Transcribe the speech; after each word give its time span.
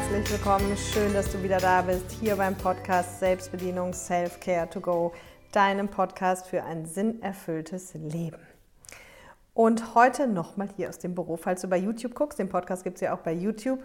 herzlich 0.00 0.30
willkommen. 0.30 0.76
Schön, 0.78 1.12
dass 1.12 1.30
du 1.30 1.42
wieder 1.42 1.58
da 1.58 1.82
bist, 1.82 2.10
hier 2.10 2.36
beim 2.36 2.56
Podcast 2.56 3.20
Selbstbedienung 3.20 3.92
Self-Care 3.92 4.70
to 4.70 4.80
Go, 4.80 5.12
deinem 5.52 5.88
Podcast 5.88 6.46
für 6.46 6.64
ein 6.64 6.86
sinnerfülltes 6.86 7.92
Leben. 7.92 8.40
Und 9.52 9.94
heute 9.94 10.26
nochmal 10.26 10.70
hier 10.74 10.88
aus 10.88 10.98
dem 10.98 11.14
Büro, 11.14 11.36
falls 11.36 11.60
du 11.60 11.68
bei 11.68 11.76
YouTube 11.76 12.14
guckst, 12.14 12.38
den 12.38 12.48
Podcast 12.48 12.82
gibt 12.82 12.96
es 12.96 13.02
ja 13.02 13.14
auch 13.14 13.18
bei 13.18 13.34
YouTube. 13.34 13.80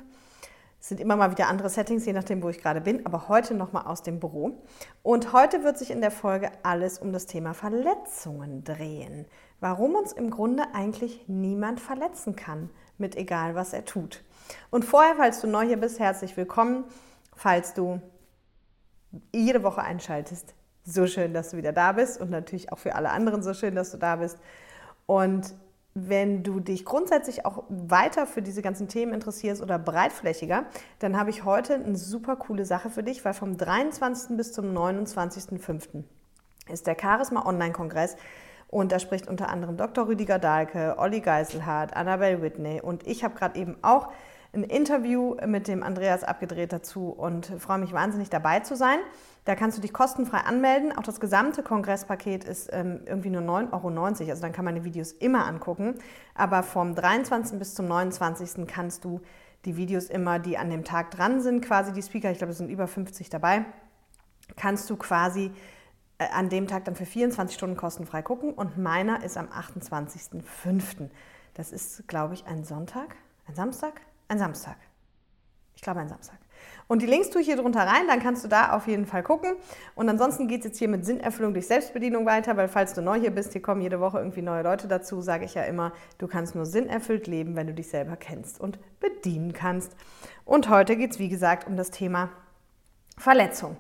Es 0.80 0.88
sind 0.88 1.02
immer 1.02 1.18
mal 1.18 1.32
wieder 1.32 1.50
andere 1.50 1.70
Settings, 1.70 2.06
je 2.06 2.14
nachdem, 2.14 2.42
wo 2.42 2.48
ich 2.50 2.62
gerade 2.62 2.80
bin, 2.80 3.06
aber 3.06 3.28
heute 3.28 3.54
nochmal 3.54 3.86
aus 3.86 4.02
dem 4.02 4.22
Büro. 4.22 4.64
Und 5.04 5.34
heute 5.34 5.66
wird 5.66 5.78
sich 5.78 5.92
in 5.92 6.00
der 6.00 6.12
Folge 6.12 6.50
alles 6.64 6.98
um 6.98 7.12
das 7.12 7.26
Thema 7.26 7.54
Verletzungen 7.54 8.64
drehen. 8.64 9.26
Warum 9.60 9.96
uns 9.96 10.14
im 10.14 10.30
Grunde 10.30 10.64
eigentlich 10.74 11.26
niemand 11.28 11.82
verletzen 11.82 12.38
kann, 12.38 12.70
mit 12.98 13.18
egal 13.18 13.56
was 13.56 13.74
er 13.74 13.84
tut. 13.84 14.24
Und 14.70 14.86
vorher, 14.86 15.16
falls 15.16 15.42
du 15.42 15.48
neu 15.48 15.66
hier 15.66 15.78
bist, 15.78 16.00
herzlich 16.00 16.36
willkommen. 16.38 16.84
Falls 17.36 17.74
du 17.74 18.02
jede 19.34 19.64
Woche 19.64 19.82
einschaltest, 19.82 20.54
so 20.86 21.08
schön, 21.08 21.34
dass 21.34 21.52
du 21.52 21.58
wieder 21.58 21.74
da 21.74 21.94
bist 21.94 22.20
und 22.20 22.30
natürlich 22.30 22.72
auch 22.72 22.80
für 22.80 22.96
alle 22.96 23.10
anderen 23.10 23.44
so 23.44 23.54
schön, 23.54 23.76
dass 23.76 23.92
du 23.92 23.98
da 23.98 24.18
bist. 24.18 24.38
Und 25.06 25.54
wenn 25.96 26.44
du 26.44 26.60
dich 26.60 26.84
grundsätzlich 26.84 27.46
auch 27.46 27.64
weiter 27.70 28.28
für 28.28 28.42
diese 28.42 28.62
ganzen 28.62 28.90
Themen 28.90 29.14
interessierst 29.14 29.62
oder 29.62 29.80
breitflächiger, 29.80 30.66
dann 31.00 31.18
habe 31.18 31.30
ich 31.30 31.46
heute 31.46 31.76
eine 31.76 31.96
super 31.96 32.36
coole 32.36 32.66
Sache 32.66 32.90
für 32.90 33.02
dich, 33.02 33.24
weil 33.24 33.34
vom 33.34 33.58
23. 33.58 34.36
bis 34.36 34.52
zum 34.52 34.78
29.05. 34.78 36.04
ist 36.70 36.86
der 36.86 36.98
Charisma 37.00 37.46
Online-Kongress 37.46 38.18
und 38.68 38.92
da 38.92 39.00
spricht 39.00 39.28
unter 39.30 39.48
anderem 39.48 39.78
Dr. 39.78 40.08
Rüdiger 40.08 40.38
Dahlke, 40.38 40.96
Olli 40.98 41.22
Geiselhardt, 41.22 41.96
Annabelle 41.96 42.42
Whitney 42.42 42.82
und 42.82 43.08
ich 43.08 43.24
habe 43.24 43.36
gerade 43.36 43.58
eben 43.58 43.78
auch 43.82 44.12
ein 44.56 44.64
Interview 44.64 45.36
mit 45.46 45.68
dem 45.68 45.84
Andreas 45.84 46.24
abgedreht 46.24 46.72
dazu 46.72 47.10
und 47.10 47.48
freue 47.60 47.78
mich 47.78 47.94
wahnsinnig 47.94 48.30
dabei 48.30 48.62
zu 48.62 48.76
sein. 48.76 49.00
Da 49.44 49.54
kannst 49.56 49.78
du 49.78 49.82
dich 49.82 49.94
kostenfrei 49.94 50.40
anmelden. 50.40 50.98
Auch 50.98 51.04
das 51.04 51.20
gesamte 51.20 51.62
Kongresspaket 51.62 52.44
ist 52.44 52.70
ähm, 52.74 53.02
irgendwie 53.06 53.30
nur 53.30 53.42
9,90 53.42 53.74
Euro. 53.74 54.30
Also 54.32 54.42
dann 54.42 54.54
kann 54.54 54.66
man 54.66 54.76
die 54.76 54.84
Videos 54.84 55.12
immer 55.12 55.46
angucken. 55.46 55.96
Aber 56.34 56.64
vom 56.64 56.96
23. 56.96 57.60
bis 57.60 57.76
zum 57.76 57.88
29. 57.88 58.66
kannst 58.66 59.06
du 59.06 59.22
die 59.66 59.78
Videos 59.78 60.06
immer, 60.06 60.40
die 60.40 60.58
an 60.58 60.70
dem 60.70 60.84
Tag 60.84 61.12
dran 61.12 61.42
sind, 61.42 61.62
quasi 61.62 61.92
die 61.92 62.02
Speaker, 62.02 62.32
ich 62.32 62.38
glaube, 62.38 62.52
es 62.52 62.58
sind 62.58 62.70
über 62.70 62.88
50 62.88 63.30
dabei, 63.30 63.66
kannst 64.56 64.90
du 64.90 64.96
quasi 64.96 65.52
äh, 66.18 66.28
an 66.34 66.50
dem 66.50 66.68
Tag 66.68 66.86
dann 66.86 66.96
für 66.96 67.06
24 67.06 67.56
Stunden 67.56 67.76
kostenfrei 67.76 68.22
gucken. 68.22 68.54
Und 68.54 68.78
meiner 68.78 69.24
ist 69.24 69.38
am 69.38 69.48
28.05. 69.48 71.10
Das 71.54 71.72
ist, 71.72 72.08
glaube 72.08 72.34
ich, 72.34 72.46
ein 72.48 72.64
Sonntag, 72.64 73.16
ein 73.48 73.56
Samstag, 73.56 74.02
ein 74.28 74.40
Samstag. 74.40 74.78
Ich 75.76 75.82
glaube, 75.82 76.00
ein 76.00 76.08
Samstag. 76.08 76.38
Und 76.88 77.02
die 77.02 77.08
Links 77.08 77.32
tue 77.32 77.42
ich 77.42 77.48
hier 77.48 77.58
drunter 77.58 77.82
rein, 77.82 78.08
dann 78.08 78.20
kannst 78.20 78.44
du 78.44 78.48
da 78.48 78.74
auf 78.74 78.88
jeden 78.88 79.06
Fall 79.06 79.24
gucken. 79.24 79.54
Und 79.96 80.08
ansonsten 80.08 80.48
geht 80.48 80.60
es 80.60 80.66
jetzt 80.66 80.78
hier 80.78 80.88
mit 80.88 81.04
Sinnerfüllung 81.04 81.54
durch 81.54 81.68
Selbstbedienung 81.68 82.26
weiter, 82.26 82.58
weil 82.58 82.68
falls 82.68 82.94
du 82.94 83.02
neu 83.02 83.20
hier 83.20 83.32
bist, 83.32 83.54
hier 83.54 83.62
kommen 83.62 83.82
jede 83.82 84.00
Woche 84.00 84.20
irgendwie 84.20 84.44
neue 84.44 84.62
Leute 84.62 84.88
dazu, 84.88 85.22
sage 85.22 85.46
ich 85.46 85.56
ja 85.56 85.64
immer, 85.64 85.94
du 86.20 86.28
kannst 86.28 86.54
nur 86.54 86.66
sinnerfüllt 86.66 87.26
leben, 87.28 87.56
wenn 87.56 87.68
du 87.68 87.74
dich 87.74 87.90
selber 87.90 88.16
kennst 88.16 88.60
und 88.62 88.80
bedienen 89.00 89.54
kannst. 89.54 89.96
Und 90.46 90.70
heute 90.70 90.96
geht 90.96 91.12
es, 91.12 91.20
wie 91.20 91.30
gesagt, 91.30 91.68
um 91.68 91.76
das 91.76 91.90
Thema 91.90 92.30
Verletzung. 93.18 93.78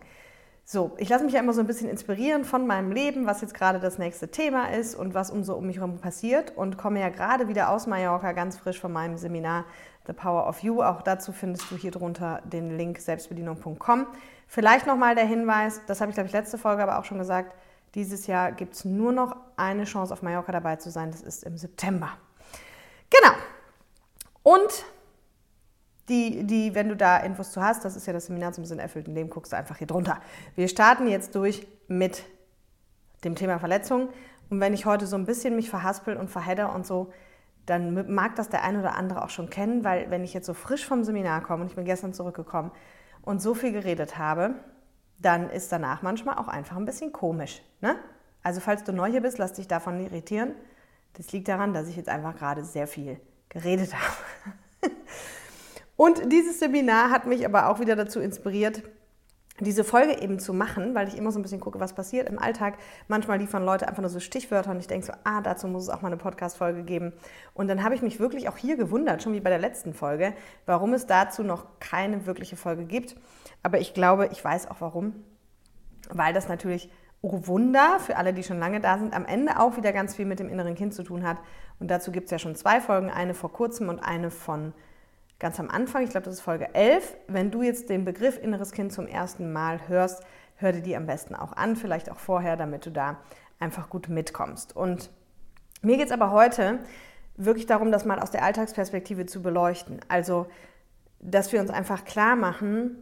So, 0.67 0.95
ich 0.97 1.09
lasse 1.09 1.23
mich 1.23 1.33
ja 1.33 1.41
immer 1.41 1.53
so 1.53 1.61
ein 1.61 1.67
bisschen 1.67 1.89
inspirieren 1.89 2.43
von 2.43 2.65
meinem 2.65 2.91
Leben, 2.91 3.27
was 3.27 3.41
jetzt 3.41 3.53
gerade 3.53 3.79
das 3.79 3.99
nächste 3.99 4.29
Thema 4.29 4.71
ist 4.71 4.95
und 4.95 5.13
was 5.13 5.29
um 5.29 5.43
so 5.43 5.53
um 5.53 5.67
mich 5.67 5.77
herum 5.77 5.99
passiert 5.99 6.57
und 6.57 6.75
komme 6.75 7.01
ja 7.01 7.09
gerade 7.09 7.47
wieder 7.47 7.69
aus 7.69 7.85
Mallorca 7.85 8.31
ganz 8.31 8.57
frisch 8.57 8.79
von 8.79 8.91
meinem 8.91 9.15
Seminar 9.19 9.65
The 10.07 10.13
Power 10.13 10.47
of 10.47 10.59
You. 10.63 10.81
Auch 10.81 11.01
dazu 11.01 11.31
findest 11.31 11.69
du 11.71 11.75
hier 11.75 11.91
drunter 11.91 12.41
den 12.43 12.77
Link 12.77 12.99
selbstbedienung.com. 12.99 14.07
Vielleicht 14.47 14.87
nochmal 14.87 15.15
der 15.15 15.25
Hinweis, 15.25 15.81
das 15.87 16.01
habe 16.01 16.11
ich 16.11 16.15
glaube 16.15 16.27
ich 16.27 16.33
letzte 16.33 16.57
Folge 16.57 16.83
aber 16.83 16.99
auch 16.99 17.05
schon 17.05 17.17
gesagt, 17.17 17.55
dieses 17.95 18.27
Jahr 18.27 18.51
gibt 18.51 18.75
es 18.75 18.85
nur 18.85 19.11
noch 19.11 19.35
eine 19.55 19.85
Chance 19.85 20.13
auf 20.13 20.21
Mallorca 20.21 20.51
dabei 20.51 20.75
zu 20.75 20.91
sein, 20.91 21.11
das 21.11 21.21
ist 21.21 21.43
im 21.43 21.57
September. 21.57 22.11
Genau. 23.09 23.33
Und 24.43 24.85
die, 26.09 26.43
die, 26.43 26.75
wenn 26.75 26.89
du 26.89 26.95
da 26.95 27.17
Infos 27.17 27.51
zu 27.51 27.63
hast, 27.63 27.83
das 27.83 27.95
ist 27.95 28.05
ja 28.05 28.13
das 28.13 28.27
Seminar 28.27 28.53
zum 28.53 28.65
Sinn 28.65 28.79
erfüllten 28.79 29.15
Leben, 29.15 29.29
guckst 29.29 29.53
du 29.53 29.57
einfach 29.57 29.77
hier 29.77 29.87
drunter. 29.87 30.19
Wir 30.55 30.67
starten 30.67 31.07
jetzt 31.07 31.33
durch 31.33 31.65
mit 31.87 32.23
dem 33.23 33.35
Thema 33.35 33.57
Verletzung. 33.57 34.09
Und 34.49 34.59
wenn 34.59 34.73
ich 34.73 34.85
heute 34.85 35.07
so 35.07 35.15
ein 35.15 35.25
bisschen 35.25 35.55
mich 35.55 35.69
verhaspel 35.69 36.15
und 36.15 36.29
verhedder 36.29 36.75
und 36.75 36.85
so, 36.85 37.11
dann 37.65 38.13
mag 38.13 38.35
das 38.35 38.49
der 38.49 38.63
ein 38.63 38.79
oder 38.79 38.95
andere 38.95 39.23
auch 39.23 39.29
schon 39.29 39.49
kennen, 39.49 39.83
weil 39.83 40.11
wenn 40.11 40.23
ich 40.23 40.33
jetzt 40.33 40.45
so 40.45 40.53
frisch 40.53 40.85
vom 40.85 41.03
Seminar 41.03 41.41
komme 41.41 41.63
und 41.63 41.69
ich 41.69 41.75
bin 41.75 41.85
gestern 41.85 42.13
zurückgekommen 42.13 42.71
und 43.21 43.41
so 43.41 43.53
viel 43.53 43.71
geredet 43.71 44.17
habe, 44.17 44.55
dann 45.17 45.49
ist 45.49 45.71
danach 45.71 46.01
manchmal 46.01 46.37
auch 46.37 46.47
einfach 46.47 46.77
ein 46.77 46.85
bisschen 46.85 47.11
komisch. 47.11 47.61
Ne? 47.81 47.95
Also 48.43 48.59
falls 48.59 48.83
du 48.83 48.93
neu 48.93 49.09
hier 49.09 49.21
bist, 49.21 49.37
lass 49.37 49.53
dich 49.53 49.67
davon 49.67 49.99
irritieren. 49.99 50.53
Das 51.13 51.31
liegt 51.31 51.47
daran, 51.47 51.73
dass 51.73 51.87
ich 51.87 51.95
jetzt 51.95 52.09
einfach 52.09 52.35
gerade 52.35 52.63
sehr 52.63 52.87
viel 52.87 53.19
geredet 53.49 53.93
habe. 54.83 54.93
Und 55.97 56.31
dieses 56.31 56.59
Seminar 56.59 57.09
hat 57.09 57.25
mich 57.25 57.45
aber 57.45 57.69
auch 57.69 57.79
wieder 57.79 57.95
dazu 57.95 58.19
inspiriert, 58.19 58.83
diese 59.61 59.85
Folge 59.85 60.21
eben 60.21 60.37
zu 60.37 60.53
machen, 60.53 60.95
weil 60.95 61.07
ich 61.07 61.17
immer 61.17 61.31
so 61.31 61.39
ein 61.39 61.41
bisschen 61.41 61.61
gucke, 61.61 61.79
was 61.79 61.93
passiert 61.93 62.27
im 62.27 62.39
Alltag. 62.39 62.77
Manchmal 63.07 63.39
liefern 63.39 63.63
Leute 63.63 63.87
einfach 63.87 64.01
nur 64.01 64.09
so 64.09 64.19
Stichwörter 64.19 64.71
und 64.71 64.79
ich 64.79 64.87
denke 64.87 65.05
so, 65.05 65.13
ah, 65.23 65.39
dazu 65.41 65.67
muss 65.67 65.83
es 65.83 65.89
auch 65.89 66.01
mal 66.01 66.09
eine 66.09 66.17
Podcast-Folge 66.17 66.83
geben. 66.83 67.13
Und 67.53 67.69
dann 67.69 67.81
habe 67.83 67.95
ich 67.95 68.01
mich 68.01 68.19
wirklich 68.19 68.49
auch 68.49 68.57
hier 68.57 68.75
gewundert, 68.75 69.23
schon 69.23 69.33
wie 69.33 69.39
bei 69.39 69.49
der 69.49 69.59
letzten 69.59 69.93
Folge, 69.93 70.33
warum 70.65 70.93
es 70.93 71.05
dazu 71.05 71.43
noch 71.43 71.79
keine 71.79 72.25
wirkliche 72.25 72.57
Folge 72.57 72.83
gibt. 72.83 73.15
Aber 73.63 73.79
ich 73.79 73.93
glaube, 73.93 74.27
ich 74.31 74.43
weiß 74.43 74.69
auch 74.69 74.81
warum. 74.81 75.13
Weil 76.09 76.33
das 76.33 76.49
natürlich, 76.49 76.91
oh 77.21 77.47
Wunder, 77.47 77.99
für 77.99 78.17
alle, 78.17 78.33
die 78.33 78.43
schon 78.43 78.59
lange 78.59 78.81
da 78.81 78.97
sind, 78.97 79.15
am 79.15 79.25
Ende 79.25 79.57
auch 79.59 79.77
wieder 79.77 79.93
ganz 79.93 80.15
viel 80.15 80.25
mit 80.25 80.39
dem 80.39 80.49
inneren 80.49 80.75
Kind 80.75 80.93
zu 80.93 81.03
tun 81.03 81.23
hat. 81.23 81.37
Und 81.79 81.89
dazu 81.89 82.11
gibt 82.11 82.25
es 82.25 82.31
ja 82.31 82.39
schon 82.39 82.55
zwei 82.55 82.81
Folgen, 82.81 83.09
eine 83.09 83.33
vor 83.33 83.53
kurzem 83.53 83.87
und 83.87 83.99
eine 83.99 84.31
von 84.31 84.73
ganz 85.39 85.59
am 85.59 85.69
Anfang, 85.69 86.03
ich 86.03 86.09
glaube, 86.09 86.25
das 86.25 86.35
ist 86.35 86.41
Folge 86.41 86.73
11. 86.73 87.17
Wenn 87.27 87.51
du 87.51 87.61
jetzt 87.61 87.89
den 87.89 88.05
Begriff 88.05 88.37
inneres 88.41 88.71
Kind 88.71 88.93
zum 88.93 89.07
ersten 89.07 89.51
Mal 89.51 89.87
hörst, 89.87 90.23
hör 90.57 90.71
dir 90.71 90.81
die 90.81 90.95
am 90.95 91.05
besten 91.05 91.35
auch 91.35 91.53
an, 91.53 91.75
vielleicht 91.75 92.09
auch 92.11 92.19
vorher, 92.19 92.55
damit 92.55 92.85
du 92.85 92.91
da 92.91 93.17
einfach 93.59 93.89
gut 93.89 94.09
mitkommst. 94.09 94.75
Und 94.75 95.11
mir 95.81 95.97
geht 95.97 96.07
es 96.07 96.11
aber 96.11 96.31
heute 96.31 96.79
wirklich 97.37 97.65
darum, 97.65 97.91
das 97.91 98.05
mal 98.05 98.19
aus 98.19 98.31
der 98.31 98.43
Alltagsperspektive 98.43 99.25
zu 99.25 99.41
beleuchten. 99.41 99.99
Also, 100.07 100.47
dass 101.19 101.51
wir 101.51 101.59
uns 101.59 101.69
einfach 101.69 102.05
klar 102.05 102.35
machen, 102.35 102.97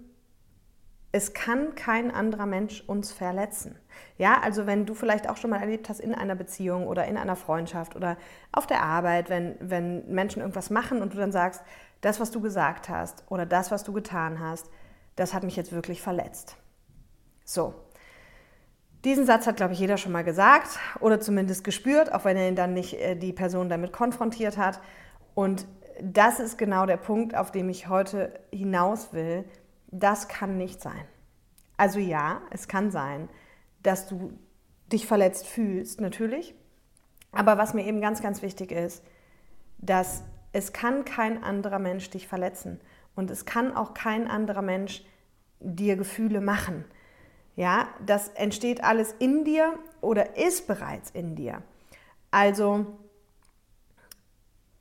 es 1.16 1.34
kann 1.34 1.75
kein 1.75 2.09
anderer 2.09 2.47
Mensch 2.47 2.84
uns 2.88 3.12
verletzen. 3.12 3.78
Ja, 4.18 4.41
also 4.41 4.66
wenn 4.66 4.88
du 4.88 4.96
vielleicht 4.96 5.29
auch 5.29 5.38
schon 5.38 5.51
mal 5.51 5.62
erlebt 5.62 5.88
hast 5.88 6.00
in 6.00 6.16
einer 6.16 6.34
Beziehung 6.34 6.88
oder 6.88 7.06
in 7.06 7.18
einer 7.18 7.35
Freundschaft 7.35 7.96
oder 7.96 8.18
auf 8.51 8.66
der 8.66 8.81
Arbeit, 8.81 9.29
wenn, 9.29 9.56
wenn 9.59 10.12
Menschen 10.12 10.41
irgendwas 10.41 10.72
machen 10.72 11.03
und 11.03 11.13
du 11.13 11.18
dann 11.18 11.31
sagst, 11.31 11.62
das, 12.01 12.19
was 12.19 12.31
du 12.31 12.41
gesagt 12.41 12.90
hast 12.90 13.24
oder 13.29 13.46
das, 13.46 13.69
was 13.69 13.84
du 13.84 13.94
getan 13.94 14.40
hast, 14.40 14.72
das 15.16 15.35
hat 15.35 15.44
mich 15.44 15.56
jetzt 15.56 15.72
wirklich 15.72 16.01
verletzt. 16.01 16.57
So. 17.45 17.75
Diesen 19.06 19.28
Satz 19.28 19.45
hat, 19.45 19.57
glaube 19.57 19.74
ich, 19.74 19.80
jeder 19.80 19.97
schon 19.97 20.13
mal 20.13 20.24
gesagt 20.24 20.80
oder 21.00 21.19
zumindest 21.19 21.63
gespürt, 21.63 22.12
auch 22.12 22.25
wenn 22.25 22.38
er 22.38 22.47
ihn 22.47 22.56
dann 22.56 22.74
nicht 22.74 23.00
äh, 23.00 23.16
die 23.16 23.34
Person 23.34 23.69
damit 23.69 23.94
konfrontiert 23.94 24.57
hat. 24.57 24.80
Und 25.35 25.68
das 26.01 26.40
ist 26.40 26.57
genau 26.57 26.88
der 26.88 26.97
Punkt, 26.97 27.35
auf 27.35 27.51
dem 27.51 27.69
ich 27.69 27.88
heute 27.88 28.40
hinaus 28.51 29.13
will. 29.13 29.45
Das 29.96 30.28
kann 30.28 30.58
nicht 30.58 30.81
sein. 30.81 31.06
Also 31.78 32.00
ja, 32.00 32.42
es 32.50 32.68
kann 32.68 32.90
sein, 32.90 33.30
dass 33.84 34.07
du 34.07 34.34
dich 34.92 35.06
verletzt 35.06 35.45
fühlst, 35.45 36.01
natürlich. 36.01 36.56
Aber 37.31 37.60
was 37.60 37.75
mir 37.75 37.86
eben 37.86 38.01
ganz, 38.01 38.22
ganz 38.22 38.42
wichtig 38.42 38.72
ist, 38.72 39.04
dass 39.78 40.24
es 40.51 40.74
kann 40.74 41.06
kein 41.06 41.44
anderer 41.44 41.78
Mensch 41.78 42.10
dich 42.10 42.28
verletzen 42.28 42.81
und 43.16 43.30
es 43.30 43.45
kann 43.45 43.75
auch 43.75 43.94
kein 43.94 44.28
anderer 44.28 44.63
Mensch 44.63 45.06
dir 45.60 45.96
Gefühle 45.96 46.42
machen. 46.42 46.86
Ja, 47.56 47.88
das 48.04 48.30
entsteht 48.30 48.84
alles 48.84 49.13
in 49.19 49.46
dir 49.46 49.78
oder 50.01 50.38
ist 50.38 50.66
bereits 50.66 51.12
in 51.12 51.36
dir. 51.36 51.62
Also 52.31 52.98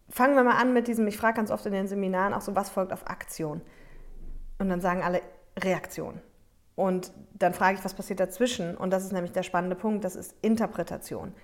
fangen 0.09 0.37
wir 0.37 0.45
mal 0.45 0.57
an 0.57 0.73
mit 0.73 0.89
diesem, 0.89 1.07
ich 1.07 1.19
frage 1.19 1.37
ganz 1.37 1.51
oft 1.51 1.67
in 1.67 1.73
den 1.73 1.87
Seminaren 1.87 2.33
auch 2.33 2.41
so, 2.41 2.57
was 2.57 2.71
folgt 2.71 2.95
auf 2.95 3.07
Aktion? 3.11 3.61
Und 4.63 4.69
dann 4.69 4.81
sagen 4.81 5.03
alle 5.03 5.23
Reaktion. 5.59 6.21
Und 6.77 7.13
dann 7.35 7.53
frage 7.53 7.79
ich, 7.79 7.85
was 7.85 7.95
passiert 7.95 8.21
dazwischen? 8.21 8.77
Und 8.77 8.91
das 8.91 9.03
ist 9.03 9.13
nämlich 9.13 9.33
der 9.33 9.43
spannende 9.43 9.75
Punkt, 9.75 10.05
das 10.05 10.15
ist 10.15 10.37
Interpretation. 10.41 11.35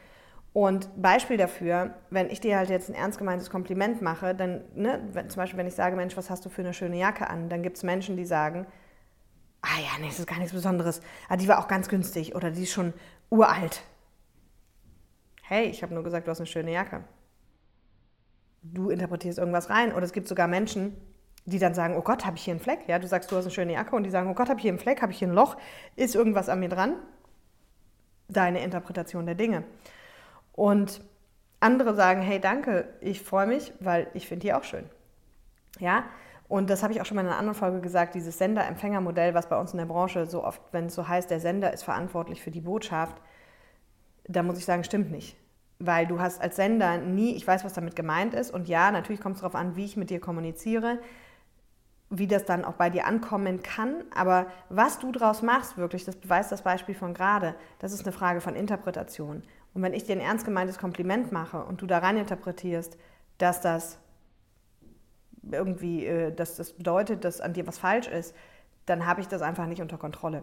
Und 0.53 0.89
Beispiel 1.03 1.37
dafür, 1.37 1.95
wenn 2.11 2.31
ich 2.31 2.39
dir 2.41 2.57
halt 2.57 2.71
jetzt 2.71 2.89
ein 2.89 2.95
ernst 2.95 3.19
gemeintes 3.19 3.51
Kompliment 3.51 4.03
mache, 4.03 4.37
dann, 4.37 4.63
ne, 4.77 5.03
wenn, 5.13 5.29
zum 5.31 5.43
Beispiel, 5.43 5.59
wenn 5.59 5.67
ich 5.67 5.75
sage, 5.75 5.97
Mensch, 5.97 6.17
was 6.17 6.31
hast 6.31 6.45
du 6.45 6.49
für 6.49 6.63
eine 6.63 6.73
schöne 6.73 6.97
Jacke 6.97 7.29
an, 7.29 7.49
dann 7.49 7.65
gibt 7.65 7.77
es 7.77 7.83
Menschen, 7.83 8.17
die 8.17 8.25
sagen, 8.25 8.67
ah 9.63 9.81
ja, 9.81 9.99
nee, 10.01 10.07
das 10.07 10.21
ist 10.21 10.29
gar 10.29 10.39
nichts 10.39 10.55
Besonderes. 10.55 11.01
Ah, 11.29 11.37
die 11.37 11.49
war 11.49 11.59
auch 11.59 11.67
ganz 11.67 11.89
günstig 11.89 12.37
oder 12.37 12.53
die 12.53 12.63
ist 12.63 12.73
schon 12.73 12.95
uralt. 13.31 13.83
Hey, 15.43 15.67
ich 15.67 15.83
habe 15.83 15.93
nur 15.93 16.05
gesagt, 16.05 16.29
du 16.29 16.31
hast 16.31 16.39
eine 16.39 16.47
schöne 16.47 16.73
Jacke. 16.73 17.03
Du 18.63 18.91
interpretierst 18.91 19.39
irgendwas 19.39 19.71
rein. 19.71 19.93
Oder 19.93 20.05
es 20.05 20.13
gibt 20.13 20.29
sogar 20.29 20.47
Menschen, 20.47 20.97
die 21.49 21.59
dann 21.59 21.75
sagen, 21.75 21.97
oh 21.97 22.03
Gott, 22.03 22.27
habe 22.27 22.37
ich 22.37 22.45
hier 22.45 22.53
einen 22.53 22.61
Fleck? 22.61 22.81
Ja, 22.87 22.99
du 22.99 23.07
sagst, 23.07 23.31
du 23.31 23.37
hast 23.37 23.45
eine 23.45 23.53
schöne 23.53 23.73
Jacke 23.73 23.97
und 23.97 24.05
die 24.05 24.11
sagen, 24.11 24.31
oh 24.31 24.35
Gott, 24.35 24.49
habe 24.49 24.59
ich 24.59 24.63
hier 24.63 24.73
einen 24.73 24.79
Fleck, 24.79 25.03
habe 25.03 25.13
ich 25.13 25.19
hier 25.19 25.29
ein 25.29 25.35
Loch, 25.35 25.57
ist 25.97 26.15
irgendwas 26.15 26.49
an 26.49 26.61
mir 26.61 26.69
dran? 26.69 26.95
Deine 28.29 28.63
Interpretation 28.63 29.25
der 29.25 29.35
Dinge. 29.35 29.65
Und 30.53 31.01
andere 31.61 31.95
sagen, 31.95 32.21
hey, 32.21 32.41
danke, 32.41 32.89
ich 33.01 33.23
freue 33.23 33.47
mich, 33.47 33.73
weil 33.81 34.09
ich 34.15 34.29
finde 34.29 34.47
die 34.47 34.53
auch 34.53 34.65
schön. 34.65 34.85
Ja, 35.79 36.05
und 36.49 36.71
das 36.71 36.83
habe 36.83 36.93
ich 36.93 37.01
auch 37.01 37.07
schon 37.07 37.15
mal 37.15 37.23
in 37.23 37.29
einer 37.29 37.39
anderen 37.39 37.59
Folge 37.59 37.81
gesagt, 37.81 38.15
dieses 38.15 38.39
Sender-Empfänger-Modell, 38.39 39.35
was 39.35 39.49
bei 39.49 39.59
uns 39.59 39.73
in 39.73 39.79
der 39.79 39.87
Branche 39.87 40.27
so 40.27 40.45
oft, 40.45 40.61
wenn 40.73 40.87
es 40.87 40.95
so 40.95 41.09
heißt, 41.09 41.31
der 41.31 41.41
Sender 41.41 41.73
ist 41.73 41.83
verantwortlich 41.83 42.43
für 42.43 42.51
die 42.51 42.61
Botschaft, 42.61 43.17
da 44.27 44.43
muss 44.43 44.59
ich 44.59 44.65
sagen, 44.65 44.85
stimmt 44.85 45.11
nicht 45.11 45.37
weil 45.79 46.07
du 46.07 46.21
hast 46.21 46.41
als 46.41 46.57
Sender 46.57 46.99
nie, 46.99 47.35
ich 47.37 47.47
weiß, 47.47 47.65
was 47.65 47.73
damit 47.73 47.95
gemeint 47.95 48.35
ist 48.35 48.51
und 48.51 48.69
ja, 48.69 48.91
natürlich 48.91 49.21
kommt 49.21 49.37
es 49.37 49.43
darauf 49.43 49.55
an, 49.55 49.77
wie 49.77 49.85
ich 49.85 49.97
mit 49.97 50.11
dir 50.11 50.21
kommuniziere, 50.21 50.99
wie 52.11 52.27
das 52.27 52.45
dann 52.45 52.65
auch 52.65 52.75
bei 52.75 52.89
dir 52.89 53.07
ankommen 53.07 53.63
kann, 53.63 54.05
aber 54.15 54.47
was 54.71 54.99
du 54.99 55.13
daraus 55.13 55.43
machst, 55.43 55.77
wirklich, 55.77 56.05
das 56.05 56.17
beweist 56.17 56.51
das 56.51 56.63
Beispiel 56.63 56.95
von 56.95 57.13
gerade, 57.13 57.55
das 57.81 57.93
ist 57.93 58.05
eine 58.07 58.13
Frage 58.13 58.41
von 58.41 58.57
Interpretation. 58.57 59.43
Und 59.75 59.83
wenn 59.83 59.93
ich 59.93 60.05
dir 60.05 60.13
ein 60.13 60.21
ernst 60.21 60.47
gemeintes 60.47 60.79
Kompliment 60.79 61.33
mache 61.33 61.63
und 61.63 61.83
du 61.83 61.87
da 61.87 61.99
rein 61.99 62.17
interpretierst, 62.17 62.97
dass 63.37 63.61
das 63.61 63.99
irgendwie, 65.51 66.07
äh, 66.07 66.33
dass 66.35 66.57
das 66.57 66.73
bedeutet, 66.73 67.25
dass 67.25 67.41
an 67.41 67.53
dir 67.53 67.67
was 67.67 67.79
falsch 67.79 68.09
ist, 68.09 68.35
dann 68.87 69.07
habe 69.07 69.21
ich 69.21 69.29
das 69.29 69.43
einfach 69.43 69.67
nicht 69.67 69.83
unter 69.83 69.99
Kontrolle. 69.99 70.43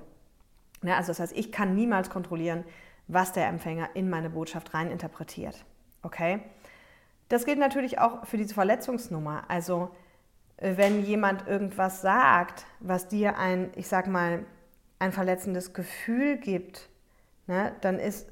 Ja, 0.84 0.98
also 0.98 1.08
das 1.08 1.20
heißt, 1.20 1.34
ich 1.36 1.52
kann 1.52 1.74
niemals 1.74 2.10
kontrollieren, 2.10 2.64
was 3.08 3.32
der 3.34 3.48
Empfänger 3.48 3.90
in 3.96 4.10
meine 4.10 4.30
Botschaft 4.30 4.74
rein 4.74 4.92
interpretiert. 4.92 5.66
Okay? 6.04 6.42
Das 7.28 7.46
gilt 7.46 7.58
natürlich 7.58 7.98
auch 8.00 8.26
für 8.26 8.38
diese 8.38 8.54
Verletzungsnummer. 8.54 9.46
Also 9.48 9.90
wenn 10.58 11.04
jemand 11.04 11.48
irgendwas 11.48 12.02
sagt, 12.02 12.66
was 12.80 13.08
dir 13.08 13.38
ein, 13.38 13.72
ich 13.76 13.88
sag 13.88 14.08
mal, 14.08 14.46
ein 15.00 15.12
verletzendes 15.12 15.74
Gefühl 15.74 16.38
gibt, 16.38 16.90
ne, 17.48 17.74
dann 17.82 18.00
ist, 18.00 18.30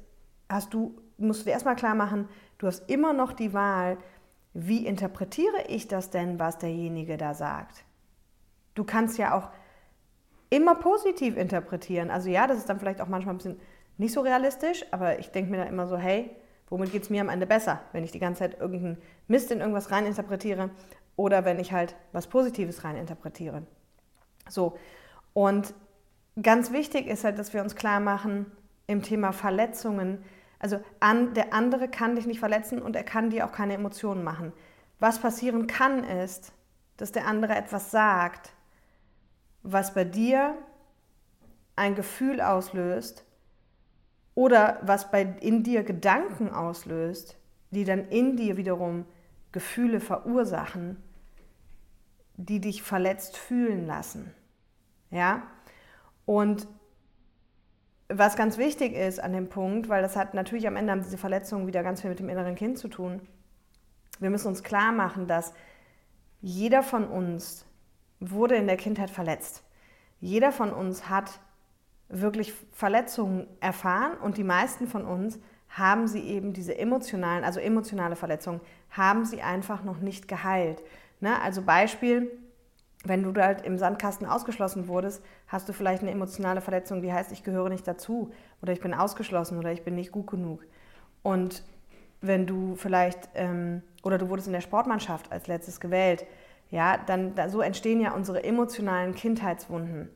hast 0.48 0.72
du, 0.72 0.98
musst 1.18 1.46
du 1.46 1.50
erstmal 1.50 1.76
klar 1.76 1.94
machen, 1.94 2.28
du 2.58 2.66
hast 2.66 2.88
immer 2.90 3.12
noch 3.12 3.32
die 3.32 3.52
Wahl, 3.52 3.98
wie 4.54 4.86
interpretiere 4.86 5.64
ich 5.68 5.88
das 5.88 6.10
denn, 6.10 6.38
was 6.38 6.58
derjenige 6.58 7.16
da 7.16 7.34
sagt? 7.34 7.84
Du 8.74 8.84
kannst 8.84 9.18
ja 9.18 9.36
auch 9.36 9.50
immer 10.48 10.76
positiv 10.76 11.36
interpretieren. 11.36 12.10
Also 12.10 12.30
ja, 12.30 12.46
das 12.46 12.58
ist 12.58 12.68
dann 12.68 12.78
vielleicht 12.78 13.00
auch 13.00 13.08
manchmal 13.08 13.34
ein 13.34 13.38
bisschen 13.38 13.60
nicht 13.98 14.12
so 14.12 14.20
realistisch, 14.20 14.84
aber 14.92 15.18
ich 15.18 15.30
denke 15.30 15.50
mir 15.50 15.58
dann 15.58 15.68
immer 15.68 15.86
so, 15.86 15.96
hey, 15.96 16.30
womit 16.68 16.92
geht 16.92 17.02
es 17.02 17.10
mir 17.10 17.20
am 17.20 17.28
Ende 17.28 17.46
besser, 17.46 17.80
wenn 17.92 18.04
ich 18.04 18.12
die 18.12 18.18
ganze 18.18 18.40
Zeit 18.40 18.60
irgendeinen 18.60 18.98
Mist 19.28 19.50
in 19.50 19.60
irgendwas 19.60 19.90
reininterpretiere 19.90 20.70
oder 21.16 21.44
wenn 21.44 21.58
ich 21.58 21.72
halt 21.72 21.96
was 22.12 22.26
Positives 22.26 22.84
reininterpretiere. 22.84 23.62
So, 24.48 24.76
und 25.32 25.74
ganz 26.40 26.72
wichtig 26.72 27.06
ist 27.06 27.24
halt, 27.24 27.38
dass 27.38 27.52
wir 27.52 27.62
uns 27.62 27.76
klar 27.76 28.00
machen 28.00 28.50
im 28.86 29.02
Thema 29.02 29.32
Verletzungen, 29.32 30.24
also 30.58 30.80
an, 31.00 31.34
der 31.34 31.52
andere 31.52 31.88
kann 31.88 32.16
dich 32.16 32.26
nicht 32.26 32.38
verletzen 32.38 32.80
und 32.80 32.96
er 32.96 33.04
kann 33.04 33.30
dir 33.30 33.46
auch 33.46 33.52
keine 33.52 33.74
Emotionen 33.74 34.24
machen. 34.24 34.52
Was 34.98 35.18
passieren 35.18 35.66
kann 35.66 36.04
ist, 36.04 36.52
dass 36.96 37.12
der 37.12 37.26
andere 37.26 37.54
etwas 37.54 37.90
sagt, 37.90 38.52
was 39.62 39.94
bei 39.94 40.04
dir 40.04 40.56
ein 41.76 41.94
Gefühl 41.94 42.40
auslöst, 42.40 43.24
oder 44.34 44.80
was 44.82 45.10
bei, 45.10 45.22
in 45.40 45.62
dir 45.62 45.84
Gedanken 45.84 46.50
auslöst, 46.50 47.36
die 47.70 47.84
dann 47.84 48.04
in 48.08 48.36
dir 48.36 48.56
wiederum 48.56 49.06
Gefühle 49.54 50.00
verursachen, 50.00 50.96
die 52.36 52.60
dich 52.60 52.82
verletzt 52.82 53.36
fühlen 53.36 53.86
lassen. 53.86 54.34
Ja? 55.12 55.44
Und 56.26 56.66
was 58.08 58.34
ganz 58.34 58.58
wichtig 58.58 58.94
ist 58.94 59.20
an 59.20 59.32
dem 59.32 59.48
Punkt, 59.48 59.88
weil 59.88 60.02
das 60.02 60.16
hat 60.16 60.34
natürlich 60.34 60.66
am 60.66 60.74
Ende 60.74 60.90
haben 60.90 61.04
diese 61.04 61.18
Verletzungen 61.18 61.68
wieder 61.68 61.84
ganz 61.84 62.00
viel 62.00 62.10
mit 62.10 62.18
dem 62.18 62.28
inneren 62.28 62.56
Kind 62.56 62.78
zu 62.78 62.88
tun. 62.88 63.20
Wir 64.18 64.30
müssen 64.30 64.48
uns 64.48 64.64
klar 64.64 64.90
machen, 64.90 65.28
dass 65.28 65.54
jeder 66.40 66.82
von 66.82 67.06
uns 67.06 67.64
wurde 68.18 68.56
in 68.56 68.66
der 68.66 68.76
Kindheit 68.76 69.10
verletzt. 69.10 69.62
Jeder 70.20 70.50
von 70.50 70.72
uns 70.72 71.08
hat 71.08 71.38
wirklich 72.08 72.52
Verletzungen 72.72 73.46
erfahren 73.60 74.18
und 74.18 74.36
die 74.36 74.44
meisten 74.44 74.88
von 74.88 75.04
uns 75.04 75.38
haben 75.76 76.06
sie 76.06 76.20
eben 76.20 76.52
diese 76.52 76.78
emotionalen, 76.78 77.42
also 77.44 77.58
emotionale 77.58 78.14
Verletzungen, 78.14 78.60
haben 78.96 79.24
sie 79.24 79.42
einfach 79.42 79.84
noch 79.84 79.98
nicht 79.98 80.28
geheilt. 80.28 80.82
Ne? 81.20 81.40
Also 81.40 81.62
Beispiel, 81.62 82.30
wenn 83.04 83.22
du 83.22 83.40
halt 83.40 83.62
im 83.62 83.76
Sandkasten 83.76 84.26
ausgeschlossen 84.26 84.88
wurdest, 84.88 85.22
hast 85.48 85.68
du 85.68 85.72
vielleicht 85.72 86.02
eine 86.02 86.10
emotionale 86.10 86.60
Verletzung, 86.60 87.02
die 87.02 87.12
heißt, 87.12 87.32
ich 87.32 87.42
gehöre 87.42 87.68
nicht 87.68 87.86
dazu 87.86 88.32
oder 88.62 88.72
ich 88.72 88.80
bin 88.80 88.94
ausgeschlossen 88.94 89.58
oder 89.58 89.72
ich 89.72 89.84
bin 89.84 89.94
nicht 89.94 90.12
gut 90.12 90.26
genug. 90.26 90.64
Und 91.22 91.62
wenn 92.20 92.46
du 92.46 92.76
vielleicht, 92.76 93.28
ähm, 93.34 93.82
oder 94.02 94.16
du 94.16 94.28
wurdest 94.28 94.48
in 94.48 94.54
der 94.54 94.60
Sportmannschaft 94.60 95.30
als 95.30 95.46
letztes 95.46 95.80
gewählt, 95.80 96.26
ja, 96.70 96.96
dann 96.96 97.34
so 97.50 97.60
entstehen 97.60 98.00
ja 98.00 98.12
unsere 98.12 98.42
emotionalen 98.42 99.14
Kindheitswunden. 99.14 100.08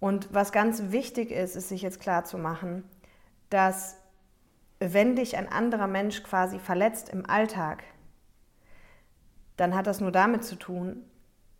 Und 0.00 0.32
was 0.32 0.52
ganz 0.52 0.90
wichtig 0.90 1.30
ist, 1.30 1.56
ist 1.56 1.68
sich 1.68 1.82
jetzt 1.82 2.00
klar 2.00 2.24
zu 2.24 2.38
machen, 2.38 2.84
dass 3.50 3.96
wenn 4.78 5.16
dich 5.16 5.36
ein 5.36 5.50
anderer 5.50 5.86
Mensch 5.86 6.22
quasi 6.22 6.58
verletzt 6.58 7.08
im 7.08 7.28
Alltag, 7.28 7.82
dann 9.56 9.74
hat 9.74 9.86
das 9.86 10.00
nur 10.00 10.12
damit 10.12 10.44
zu 10.44 10.56
tun, 10.56 11.04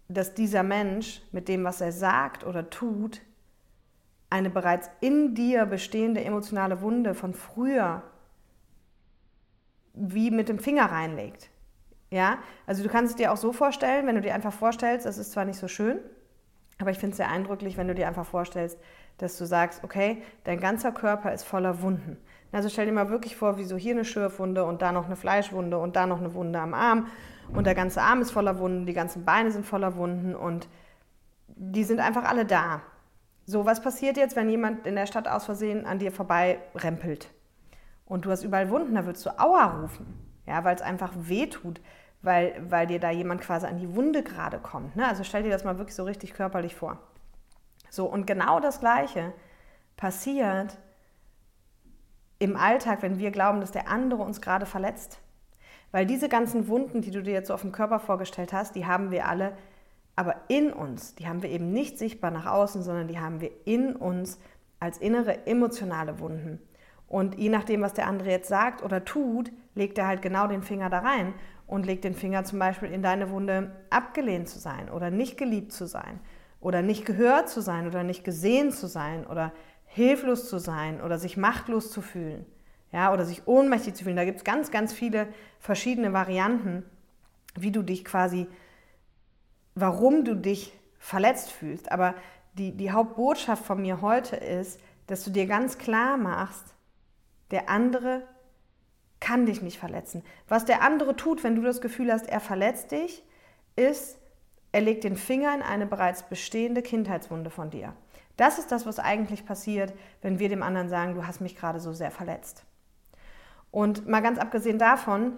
dass 0.09 0.35
dieser 0.35 0.63
Mensch 0.63 1.23
mit 1.33 1.49
dem, 1.49 1.65
was 1.65 1.81
er 1.81 1.93
sagt 1.93 2.45
oder 2.45 2.71
tut, 2.71 3.23
eine 4.31 4.51
bereits 4.51 4.91
in 5.01 5.35
dir 5.35 5.67
bestehende 5.67 6.23
emotionale 6.23 6.81
Wunde 6.81 7.15
von 7.15 7.35
früher 7.35 8.03
wie 9.95 10.31
mit 10.31 10.49
dem 10.49 10.59
Finger 10.59 10.91
reinlegt. 10.91 11.51
Ja, 12.11 12.39
also 12.67 12.83
du 12.83 12.89
kannst 12.89 13.13
es 13.13 13.17
dir 13.17 13.33
auch 13.33 13.37
so 13.37 13.53
vorstellen, 13.53 14.07
wenn 14.07 14.15
du 14.15 14.21
dir 14.21 14.35
einfach 14.35 14.53
vorstellst, 14.53 15.07
das 15.07 15.19
ist 15.19 15.33
zwar 15.33 15.45
nicht 15.45 15.59
so 15.59 15.69
schön, 15.69 15.99
aber 16.79 16.91
ich 16.91 16.99
finde 16.99 17.13
es 17.13 17.17
sehr 17.17 17.31
eindrücklich, 17.31 17.77
wenn 17.77 17.89
du 17.89 17.95
dir 17.95 18.07
einfach 18.07 18.27
vorstellst, 18.27 18.79
dass 19.19 19.39
du 19.39 19.47
sagst, 19.47 19.83
okay, 19.85 20.23
dein 20.45 20.61
ganzer 20.61 20.93
Körper 20.93 21.33
ist 21.33 21.45
voller 21.45 21.83
Wunden. 21.83 22.19
Also 22.53 22.69
stell 22.69 22.87
dir 22.87 22.93
mal 22.93 23.11
wirklich 23.11 23.37
vor, 23.37 23.59
wie 23.59 23.65
so 23.65 23.77
hier 23.77 23.93
eine 23.93 24.05
Schürfwunde 24.05 24.65
und 24.65 24.83
da 24.83 24.93
noch 24.93 25.07
eine 25.07 25.17
Fleischwunde 25.17 25.79
und 25.79 25.97
da 25.97 26.07
noch 26.07 26.21
eine 26.21 26.35
Wunde 26.35 26.59
am 26.59 26.75
Arm 26.75 27.09
und 27.53 27.67
der 27.67 27.75
ganze 27.75 28.01
Arm 28.01 28.23
ist 28.23 28.31
voller 28.31 28.59
Wunden, 28.59 28.87
die 28.87 28.93
ganzen 28.93 29.25
Beine 29.25 29.51
sind 29.51 29.67
voller 29.67 29.97
Wunden 29.97 30.35
und 30.35 30.69
die 31.49 31.85
sind 31.85 32.01
einfach 32.01 32.25
alle 32.25 32.45
da. 32.45 32.83
So, 33.45 33.65
was 33.65 33.81
passiert 33.81 34.17
jetzt, 34.17 34.37
wenn 34.37 34.49
jemand 34.49 34.87
in 34.87 34.97
der 34.97 35.07
Stadt 35.07 35.29
aus 35.29 35.45
Versehen 35.45 35.87
an 35.87 35.99
dir 35.99 36.13
vorbei 36.13 36.59
rempelt 36.75 37.29
und 38.05 38.25
du 38.25 38.31
hast 38.31 38.43
überall 38.43 38.71
Wunden, 38.71 38.95
da 38.95 39.07
würdest 39.07 39.25
du 39.27 39.39
Aua 39.39 39.81
rufen, 39.81 40.07
ja, 40.47 40.65
weil 40.65 40.75
es 40.75 40.83
einfach 40.83 41.13
weh 41.15 41.47
tut, 41.47 41.81
weil, 42.23 42.61
weil 42.69 42.87
dir 42.87 42.99
da 42.99 43.11
jemand 43.11 43.41
quasi 43.41 43.67
an 43.67 43.79
die 43.79 43.95
Wunde 43.95 44.23
gerade 44.23 44.59
kommt. 44.59 44.97
Ne? 44.97 45.07
Also 45.07 45.23
stell 45.23 45.43
dir 45.43 45.51
das 45.51 45.65
mal 45.65 45.79
wirklich 45.79 45.95
so 45.95 46.05
richtig 46.05 46.33
körperlich 46.33 46.75
vor. 46.75 46.99
So, 47.91 48.07
und 48.07 48.27
genau 48.27 48.61
das 48.61 48.81
Gleiche 48.81 49.33
passiert 49.97 50.79
im 52.39 52.57
Alltag, 52.57 53.03
wenn 53.03 53.19
wir 53.19 53.31
glauben, 53.31 53.61
dass 53.61 53.73
der 53.73 53.89
andere 53.89 54.23
uns 54.23 54.41
gerade 54.41 54.67
verletzt. 54.67 55.21
Weil 55.91 56.07
diese 56.07 56.29
ganzen 56.29 56.69
Wunden, 56.69 57.01
die 57.01 57.11
du 57.11 57.23
dir 57.23 57.33
jetzt 57.33 57.49
so 57.49 57.55
auf 57.55 57.63
dem 57.63 57.73
Körper 57.73 57.99
vorgestellt 57.99 58.53
hast, 58.53 58.75
die 58.75 58.87
haben 58.87 59.11
wir 59.11 59.27
alle, 59.27 59.57
aber 60.15 60.35
in 60.49 60.73
uns, 60.73 61.15
die 61.15 61.27
haben 61.27 61.43
wir 61.43 61.51
eben 61.51 61.73
nicht 61.73 61.99
sichtbar 61.99 62.31
nach 62.31 62.47
außen, 62.47 62.83
sondern 62.83 63.09
die 63.09 63.19
haben 63.19 63.41
wir 63.41 63.51
in 63.65 63.95
uns 63.97 64.39
als 64.81 64.99
innere 64.99 65.47
emotionale 65.47 66.19
Wunden. 66.21 66.61
Und 67.09 67.39
je 67.39 67.49
nachdem, 67.49 67.83
was 67.83 67.95
der 67.95 68.09
andere 68.09 68.31
jetzt 68.31 68.49
sagt 68.49 68.83
oder 68.83 69.05
tut, 69.05 69.53
legt 69.75 69.97
er 69.97 70.07
halt 70.07 70.23
genau 70.23 70.49
den 70.49 70.63
Finger 70.63 70.91
da 70.91 70.99
rein 70.99 71.35
und 71.67 71.87
leg 71.87 72.03
den 72.03 72.15
Finger 72.15 72.45
zum 72.45 72.59
Beispiel 72.59 72.91
in 72.91 73.03
deine 73.03 73.31
Wunde, 73.31 73.71
abgelehnt 73.91 74.49
zu 74.49 74.59
sein 74.59 74.91
oder 74.91 75.11
nicht 75.11 75.39
geliebt 75.39 75.73
zu 75.73 75.87
sein 75.87 76.21
oder 76.67 76.83
nicht 76.83 77.07
gehört 77.07 77.49
zu 77.49 77.61
sein 77.61 77.87
oder 77.87 78.03
nicht 78.03 78.25
gesehen 78.25 78.73
zu 78.73 78.89
sein 78.89 79.27
oder 79.27 79.53
hilflos 79.85 80.49
zu 80.49 80.59
sein 80.59 81.01
oder 81.01 81.19
sich 81.19 81.37
machtlos 81.37 81.91
zu 81.91 82.03
fühlen 82.03 82.45
ja, 82.93 83.13
oder 83.13 83.25
sich 83.25 83.47
ohnmächtig 83.47 83.95
zu 83.95 84.05
fühlen. 84.05 84.17
Da 84.17 84.25
gibt 84.25 84.39
es 84.39 84.45
ganz, 84.45 84.71
ganz 84.71 84.93
viele 84.93 85.29
verschiedene 85.59 86.13
Varianten, 86.13 86.85
wie 87.55 87.71
du 87.71 87.83
dich 87.83 88.05
quasi, 88.05 88.47
warum 89.75 90.25
du 90.25 90.35
dich 90.35 90.73
verletzt 90.99 91.53
fühlst. 91.53 91.93
Aber 91.93 92.15
die, 92.55 92.73
die 92.73 92.93
Hauptbotschaft 92.93 93.65
von 93.65 93.81
mir 93.83 94.01
heute 94.01 94.37
ist, 94.37 94.81
dass 95.07 95.25
du 95.25 95.31
dir 95.31 95.47
ganz 95.47 95.79
klar 95.79 96.17
machst, 96.17 96.75
der 97.51 97.69
andere 97.69 98.23
kann 99.21 99.47
dich 99.47 99.63
nicht 99.63 99.79
verletzen. 99.79 100.23
Was 100.49 100.65
der 100.65 100.83
andere 100.83 101.17
tut, 101.17 101.45
wenn 101.45 101.55
du 101.55 101.63
das 101.63 101.81
Gefühl 101.81 102.13
hast, 102.13 102.27
er 102.27 102.41
verletzt 102.41 102.91
dich, 102.93 103.23
ist, 103.77 104.19
er 104.73 104.81
legt 104.81 105.05
den 105.05 105.17
Finger 105.17 105.55
in 105.55 105.63
eine 105.63 105.87
bereits 105.87 106.23
bestehende 106.25 106.83
Kindheitswunde 106.83 107.51
von 107.51 107.71
dir. 107.71 107.95
Das 108.37 108.59
ist 108.59 108.71
das, 108.71 108.85
was 108.85 108.99
eigentlich 108.99 109.47
passiert, 109.47 109.95
wenn 110.21 110.39
wir 110.39 110.49
dem 110.49 110.63
anderen 110.63 110.89
sagen, 110.89 111.15
du 111.15 111.27
hast 111.27 111.41
mich 111.41 111.57
gerade 111.57 111.81
so 111.81 111.93
sehr 111.93 112.11
verletzt. 112.11 112.65
Und 113.71 114.07
mal 114.07 114.21
ganz 114.21 114.39
abgesehen 114.39 114.79
davon, 114.79 115.33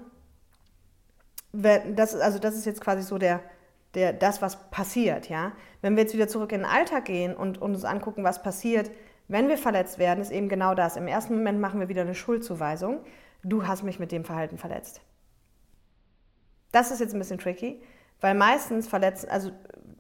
das, 1.53 2.15
also 2.15 2.39
das 2.39 2.57
ist 2.57 2.67
jetzt 2.67 2.81
quasi 2.81 3.03
so 3.03 3.19
der, 3.19 3.41
der, 3.95 4.13
das, 4.13 4.43
was 4.43 4.71
passiert. 4.71 5.29
Ja? 5.29 5.53
Wenn 5.81 5.97
wir 5.97 6.03
jetzt 6.03 6.15
wieder 6.15 6.29
zurück 6.29 6.53
in 6.53 6.61
den 6.61 6.71
Alltag 6.71 7.07
gehen 7.07 7.35
und, 7.35 7.59
und 7.59 7.75
uns 7.75 7.85
angucken, 7.85 8.25
was 8.25 8.43
passiert, 8.43 8.91
wenn 9.29 9.49
wir 9.49 9.59
verletzt 9.59 9.99
werden, 9.99 10.21
ist 10.21 10.31
eben 10.31 10.49
genau 10.49 10.75
das. 10.75 10.97
Im 10.97 11.07
ersten 11.07 11.35
Moment 11.35 11.61
machen 11.61 11.81
wir 11.81 11.89
wieder 11.89 12.03
eine 12.03 12.15
Schuldzuweisung. 12.15 13.01
Du 13.43 13.67
hast 13.67 13.83
mich 13.83 13.99
mit 13.99 14.11
dem 14.11 14.25
Verhalten 14.25 14.59
verletzt. 14.59 15.01
Das 16.73 16.91
ist 16.91 17.01
jetzt 17.01 17.15
ein 17.15 17.19
bisschen 17.19 17.39
tricky, 17.39 17.81
weil 18.21 18.35
meistens 18.35 18.89
verletzen, 18.89 19.29
also 19.31 19.51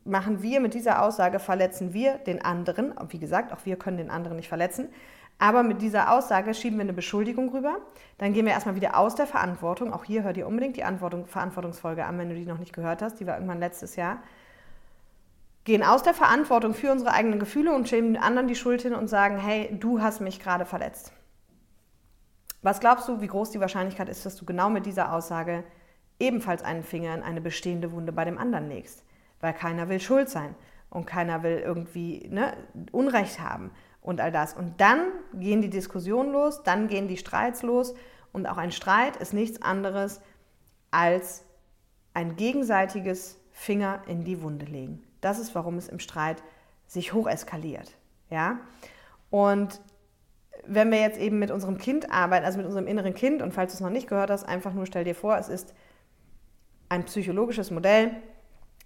machen 0.04 0.42
wir 0.42 0.60
mit 0.60 0.74
dieser 0.74 1.02
Aussage, 1.02 1.38
verletzen 1.38 1.92
wir 1.92 2.14
den 2.18 2.42
anderen. 2.42 2.94
Wie 3.08 3.18
gesagt, 3.18 3.52
auch 3.52 3.64
wir 3.64 3.76
können 3.76 3.98
den 3.98 4.10
anderen 4.10 4.36
nicht 4.36 4.48
verletzen. 4.48 4.88
Aber 5.38 5.62
mit 5.62 5.82
dieser 5.82 6.12
Aussage 6.12 6.52
schieben 6.52 6.78
wir 6.78 6.82
eine 6.82 6.92
Beschuldigung 6.92 7.50
rüber. 7.50 7.76
Dann 8.18 8.32
gehen 8.32 8.44
wir 8.44 8.52
erstmal 8.52 8.74
wieder 8.74 8.98
aus 8.98 9.14
der 9.14 9.26
Verantwortung. 9.26 9.92
Auch 9.92 10.04
hier 10.04 10.24
hör 10.24 10.32
dir 10.32 10.48
unbedingt 10.48 10.76
die 10.76 10.82
Verantwortungsfolge 10.82 12.04
an, 12.04 12.18
wenn 12.18 12.28
du 12.28 12.34
die 12.34 12.44
noch 12.44 12.58
nicht 12.58 12.72
gehört 12.72 13.02
hast. 13.02 13.20
Die 13.20 13.26
war 13.26 13.34
irgendwann 13.34 13.60
letztes 13.60 13.94
Jahr. 13.94 14.18
Gehen 15.62 15.84
aus 15.84 16.02
der 16.02 16.14
Verantwortung 16.14 16.74
für 16.74 16.90
unsere 16.90 17.12
eigenen 17.12 17.38
Gefühle 17.38 17.72
und 17.72 17.90
den 17.90 18.16
anderen 18.16 18.48
die 18.48 18.56
Schuld 18.56 18.82
hin 18.82 18.94
und 18.94 19.06
sagen, 19.06 19.38
hey, 19.38 19.68
du 19.78 20.00
hast 20.02 20.20
mich 20.20 20.40
gerade 20.40 20.64
verletzt. 20.64 21.12
Was 22.62 22.80
glaubst 22.80 23.06
du, 23.06 23.20
wie 23.20 23.28
groß 23.28 23.50
die 23.50 23.60
Wahrscheinlichkeit 23.60 24.08
ist, 24.08 24.26
dass 24.26 24.34
du 24.34 24.44
genau 24.44 24.70
mit 24.70 24.86
dieser 24.86 25.12
Aussage 25.12 25.62
ebenfalls 26.18 26.62
einen 26.62 26.82
Finger 26.82 27.14
in 27.14 27.22
eine 27.22 27.40
bestehende 27.40 27.92
Wunde 27.92 28.12
bei 28.12 28.24
dem 28.24 28.38
anderen 28.38 28.68
legst? 28.68 29.04
Weil 29.40 29.52
keiner 29.52 29.88
will 29.88 30.00
schuld 30.00 30.28
sein 30.28 30.54
und 30.90 31.06
keiner 31.06 31.42
will 31.42 31.58
irgendwie 31.58 32.26
ne, 32.30 32.56
Unrecht 32.92 33.40
haben 33.40 33.70
und 34.00 34.20
all 34.20 34.32
das. 34.32 34.54
Und 34.54 34.80
dann 34.80 35.08
gehen 35.34 35.62
die 35.62 35.70
Diskussionen 35.70 36.32
los, 36.32 36.62
dann 36.62 36.88
gehen 36.88 37.08
die 37.08 37.16
Streits 37.16 37.62
los 37.62 37.94
und 38.32 38.46
auch 38.46 38.56
ein 38.56 38.72
Streit 38.72 39.16
ist 39.16 39.32
nichts 39.32 39.62
anderes 39.62 40.20
als 40.90 41.44
ein 42.14 42.36
gegenseitiges 42.36 43.38
Finger 43.52 44.02
in 44.06 44.24
die 44.24 44.42
Wunde 44.42 44.66
legen. 44.66 45.02
Das 45.20 45.38
ist, 45.38 45.54
warum 45.54 45.76
es 45.76 45.88
im 45.88 45.98
Streit 45.98 46.42
sich 46.86 47.12
hocheskaliert. 47.12 47.96
Ja? 48.30 48.60
Und 49.30 49.80
wenn 50.66 50.90
wir 50.90 51.00
jetzt 51.00 51.18
eben 51.18 51.38
mit 51.38 51.50
unserem 51.50 51.78
Kind 51.78 52.10
arbeiten, 52.10 52.44
also 52.44 52.58
mit 52.58 52.66
unserem 52.66 52.86
inneren 52.86 53.14
Kind, 53.14 53.42
und 53.42 53.52
falls 53.52 53.72
du 53.72 53.76
es 53.76 53.80
noch 53.80 53.90
nicht 53.90 54.08
gehört 54.08 54.30
hast, 54.30 54.44
einfach 54.44 54.72
nur 54.72 54.86
stell 54.86 55.04
dir 55.04 55.14
vor, 55.14 55.36
es 55.36 55.48
ist 55.48 55.74
ein 56.88 57.04
psychologisches 57.04 57.70
Modell, 57.70 58.10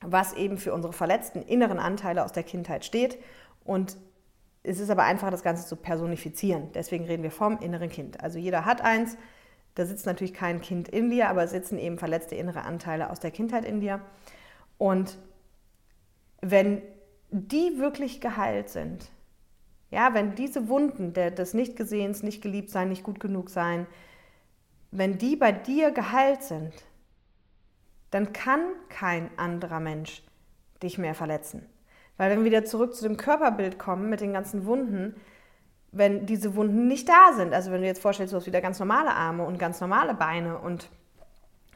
was 0.00 0.32
eben 0.32 0.59
für 0.59 0.73
unsere 0.73 0.92
verletzten 0.92 1.42
inneren 1.42 1.78
Anteile 1.78 2.25
aus 2.25 2.32
der 2.32 2.42
Kindheit 2.42 2.85
steht. 2.85 3.18
Und 3.64 3.97
es 4.64 4.80
ist 4.80 4.90
aber 4.90 5.04
einfach, 5.04 5.30
das 5.30 5.42
Ganze 5.42 5.66
zu 5.66 5.76
personifizieren. 5.76 6.71
Deswegen 6.73 7.04
reden 7.04 7.23
wir 7.23 7.30
vom 7.30 7.59
inneren 7.59 7.88
Kind. 7.88 8.23
Also 8.23 8.38
jeder 8.38 8.64
hat 8.64 8.80
eins. 8.80 9.16
Da 9.75 9.87
sitzt 9.87 10.06
natürlich 10.06 10.35
kein 10.35 10.61
Kind 10.61 10.88
in 10.88 11.11
dir, 11.11 11.28
aber 11.28 11.44
es 11.44 11.50
sitzen 11.50 11.78
eben 11.78 11.99
verletzte 11.99 12.35
innere 12.35 12.62
Anteile 12.62 13.11
aus 13.11 13.21
der 13.21 13.30
Kindheit 13.30 13.64
in 13.64 13.80
dir. 13.80 14.00
Und 14.76 15.18
wenn 16.40 16.82
die 17.30 17.78
wirklich 17.78 18.21
geheilt 18.21 18.68
sind, 18.68 19.11
ja, 19.90 20.14
wenn 20.14 20.35
diese 20.35 20.68
Wunden 20.68 21.12
der, 21.12 21.30
des 21.30 21.54
Nichtgesehens, 21.54 22.23
nicht 22.23 22.42
geliebt 22.42 22.71
sein, 22.71 22.88
nicht 22.88 23.02
gut 23.02 23.21
genug 23.21 23.50
sein, 23.50 23.87
wenn 24.90 25.18
die 25.18 25.37
bei 25.37 25.52
dir 25.52 25.90
geheilt 25.90 26.42
sind, 26.42 26.73
dann 28.12 28.33
kann 28.33 28.61
kein 28.88 29.37
anderer 29.38 29.81
Mensch 29.81 30.23
dich 30.83 30.99
mehr 30.99 31.14
verletzen. 31.14 31.66
Weil 32.16 32.31
wenn 32.31 32.38
wir 32.40 32.45
wieder 32.45 32.64
zurück 32.64 32.95
zu 32.95 33.02
dem 33.02 33.16
Körperbild 33.16 33.78
kommen 33.78 34.09
mit 34.09 34.21
den 34.21 34.35
ganzen 34.35 34.66
Wunden, 34.66 35.16
wenn 35.92 36.26
diese 36.26 36.54
Wunden 36.54 36.87
nicht 36.87 37.09
da 37.09 37.33
sind, 37.35 37.52
also 37.52 37.73
wenn 37.73 37.81
du 37.81 37.87
jetzt 37.87 38.02
vorstellst, 38.02 38.33
du 38.33 38.37
hast 38.37 38.47
wieder 38.47 38.61
ganz 38.61 38.78
normale 38.78 39.11
Arme 39.11 39.45
und 39.45 39.59
ganz 39.59 39.81
normale 39.81 40.14
Beine 40.14 40.59
und 40.59 40.90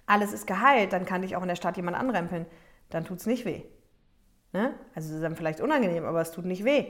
alles 0.05 0.33
ist 0.33 0.47
geheilt, 0.47 0.93
dann 0.93 1.07
kann 1.07 1.23
dich 1.23 1.37
auch 1.37 1.43
in 1.43 1.49
der 1.49 1.57
Stadt 1.57 1.77
jemand 1.77 1.97
anrempeln, 1.97 2.47
dann 2.91 3.05
tut 3.05 3.19
es 3.19 3.27
nicht 3.27 3.45
weh. 3.45 3.63
Ne? 4.53 4.75
Also 4.95 5.09
es 5.09 5.17
ist 5.17 5.23
dann 5.23 5.37
vielleicht 5.37 5.61
unangenehm, 5.61 6.05
aber 6.05 6.21
es 6.21 6.33
tut 6.33 6.45
nicht 6.45 6.65
weh. 6.65 6.87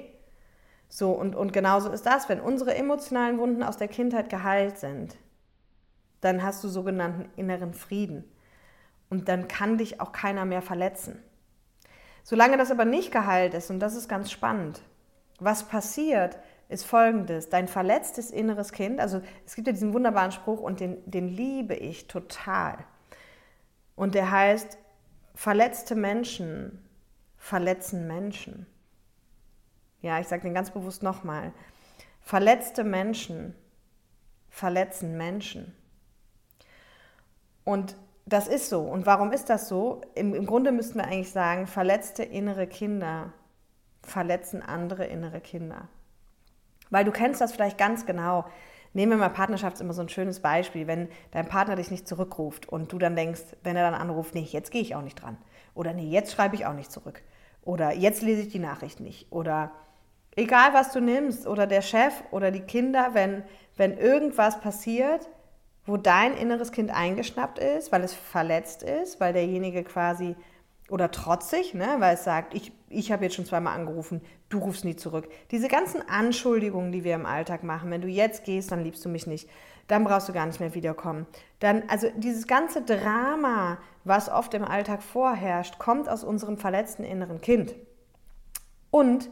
So, 0.88 1.12
und, 1.12 1.34
und 1.34 1.52
genauso 1.52 1.90
ist 1.90 2.04
das, 2.04 2.28
wenn 2.28 2.40
unsere 2.40 2.74
emotionalen 2.74 3.38
Wunden 3.38 3.62
aus 3.62 3.76
der 3.76 3.88
Kindheit 3.88 4.28
geheilt 4.28 4.78
sind, 4.78 5.16
dann 6.20 6.42
hast 6.42 6.62
du 6.62 6.68
sogenannten 6.68 7.28
inneren 7.36 7.74
Frieden. 7.74 8.24
Und 9.08 9.28
dann 9.28 9.48
kann 9.48 9.78
dich 9.78 10.00
auch 10.00 10.12
keiner 10.12 10.44
mehr 10.44 10.62
verletzen. 10.62 11.22
Solange 12.22 12.56
das 12.56 12.70
aber 12.70 12.84
nicht 12.84 13.12
geheilt 13.12 13.54
ist, 13.54 13.70
und 13.70 13.78
das 13.78 13.94
ist 13.94 14.08
ganz 14.08 14.30
spannend, 14.30 14.82
was 15.38 15.64
passiert, 15.64 16.38
ist 16.68 16.84
folgendes: 16.84 17.48
Dein 17.48 17.68
verletztes 17.68 18.30
inneres 18.30 18.72
Kind, 18.72 18.98
also 18.98 19.22
es 19.44 19.54
gibt 19.54 19.68
ja 19.68 19.72
diesen 19.72 19.92
wunderbaren 19.92 20.32
Spruch 20.32 20.60
und 20.60 20.80
den, 20.80 21.08
den 21.08 21.28
liebe 21.28 21.74
ich 21.74 22.08
total. 22.08 22.78
Und 23.94 24.14
der 24.14 24.30
heißt: 24.30 24.76
Verletzte 25.34 25.94
Menschen 25.94 26.82
verletzen 27.36 28.06
Menschen. 28.08 28.66
Ja, 30.00 30.18
ich 30.18 30.26
sage 30.26 30.42
den 30.42 30.54
ganz 30.54 30.70
bewusst 30.70 31.02
nochmal. 31.02 31.52
Verletzte 32.22 32.82
Menschen 32.82 33.54
verletzen 34.50 35.16
Menschen. 35.16 35.76
Und 37.64 37.96
das 38.26 38.48
ist 38.48 38.68
so. 38.68 38.80
Und 38.80 39.06
warum 39.06 39.32
ist 39.32 39.48
das 39.48 39.68
so? 39.68 40.02
Im, 40.14 40.34
Im, 40.34 40.46
Grunde 40.46 40.72
müssten 40.72 40.98
wir 40.98 41.04
eigentlich 41.04 41.30
sagen, 41.30 41.66
verletzte 41.66 42.22
innere 42.22 42.66
Kinder 42.66 43.32
verletzen 44.06 44.62
andere 44.62 45.04
innere 45.04 45.40
Kinder. 45.40 45.88
Weil 46.90 47.04
du 47.04 47.10
kennst 47.10 47.40
das 47.40 47.52
vielleicht 47.52 47.78
ganz 47.78 48.06
genau. 48.06 48.44
Nehmen 48.92 49.12
wir 49.12 49.18
mal 49.18 49.28
Partnerschaft, 49.28 49.74
ist 49.74 49.80
immer 49.80 49.92
so 49.92 50.02
ein 50.02 50.08
schönes 50.08 50.40
Beispiel. 50.40 50.86
Wenn 50.86 51.08
dein 51.32 51.48
Partner 51.48 51.76
dich 51.76 51.90
nicht 51.90 52.08
zurückruft 52.08 52.68
und 52.68 52.92
du 52.92 52.98
dann 52.98 53.16
denkst, 53.16 53.42
wenn 53.62 53.76
er 53.76 53.90
dann 53.90 54.00
anruft, 54.00 54.34
nee, 54.34 54.40
jetzt 54.48 54.70
gehe 54.70 54.80
ich 54.80 54.94
auch 54.94 55.02
nicht 55.02 55.20
dran. 55.20 55.36
Oder 55.74 55.92
nee, 55.92 56.08
jetzt 56.08 56.32
schreibe 56.32 56.54
ich 56.54 56.64
auch 56.64 56.72
nicht 56.72 56.90
zurück. 56.90 57.22
Oder 57.62 57.92
jetzt 57.92 58.22
lese 58.22 58.42
ich 58.42 58.48
die 58.48 58.60
Nachricht 58.60 59.00
nicht. 59.00 59.30
Oder 59.32 59.72
egal 60.36 60.72
was 60.72 60.92
du 60.92 61.00
nimmst. 61.00 61.46
Oder 61.46 61.66
der 61.66 61.82
Chef 61.82 62.14
oder 62.30 62.50
die 62.50 62.60
Kinder, 62.60 63.10
wenn, 63.12 63.42
wenn 63.76 63.98
irgendwas 63.98 64.60
passiert, 64.60 65.28
wo 65.86 65.96
dein 65.96 66.36
inneres 66.36 66.72
Kind 66.72 66.90
eingeschnappt 66.90 67.58
ist, 67.58 67.92
weil 67.92 68.02
es 68.02 68.12
verletzt 68.12 68.82
ist, 68.82 69.20
weil 69.20 69.32
derjenige 69.32 69.84
quasi 69.84 70.36
oder 70.88 71.10
trotzig, 71.10 71.74
ne, 71.74 71.96
weil 71.98 72.14
es 72.14 72.24
sagt, 72.24 72.54
ich, 72.54 72.72
ich 72.88 73.10
habe 73.10 73.24
jetzt 73.24 73.34
schon 73.34 73.44
zweimal 73.44 73.74
angerufen, 73.74 74.20
du 74.48 74.58
rufst 74.58 74.84
nie 74.84 74.94
zurück. 74.94 75.28
Diese 75.50 75.68
ganzen 75.68 76.08
Anschuldigungen, 76.08 76.92
die 76.92 77.02
wir 77.02 77.14
im 77.14 77.26
Alltag 77.26 77.64
machen, 77.64 77.90
wenn 77.90 78.02
du 78.02 78.08
jetzt 78.08 78.44
gehst, 78.44 78.70
dann 78.70 78.84
liebst 78.84 79.04
du 79.04 79.08
mich 79.08 79.26
nicht, 79.26 79.48
dann 79.88 80.04
brauchst 80.04 80.28
du 80.28 80.32
gar 80.32 80.46
nicht 80.46 80.60
mehr 80.60 80.74
wiederkommen. 80.74 81.26
Dann, 81.58 81.84
also 81.88 82.08
dieses 82.16 82.46
ganze 82.46 82.82
Drama, 82.82 83.78
was 84.04 84.28
oft 84.28 84.54
im 84.54 84.64
Alltag 84.64 85.02
vorherrscht, 85.02 85.78
kommt 85.78 86.08
aus 86.08 86.22
unserem 86.22 86.56
verletzten 86.56 87.04
inneren 87.04 87.40
Kind. 87.40 87.74
Und 88.90 89.28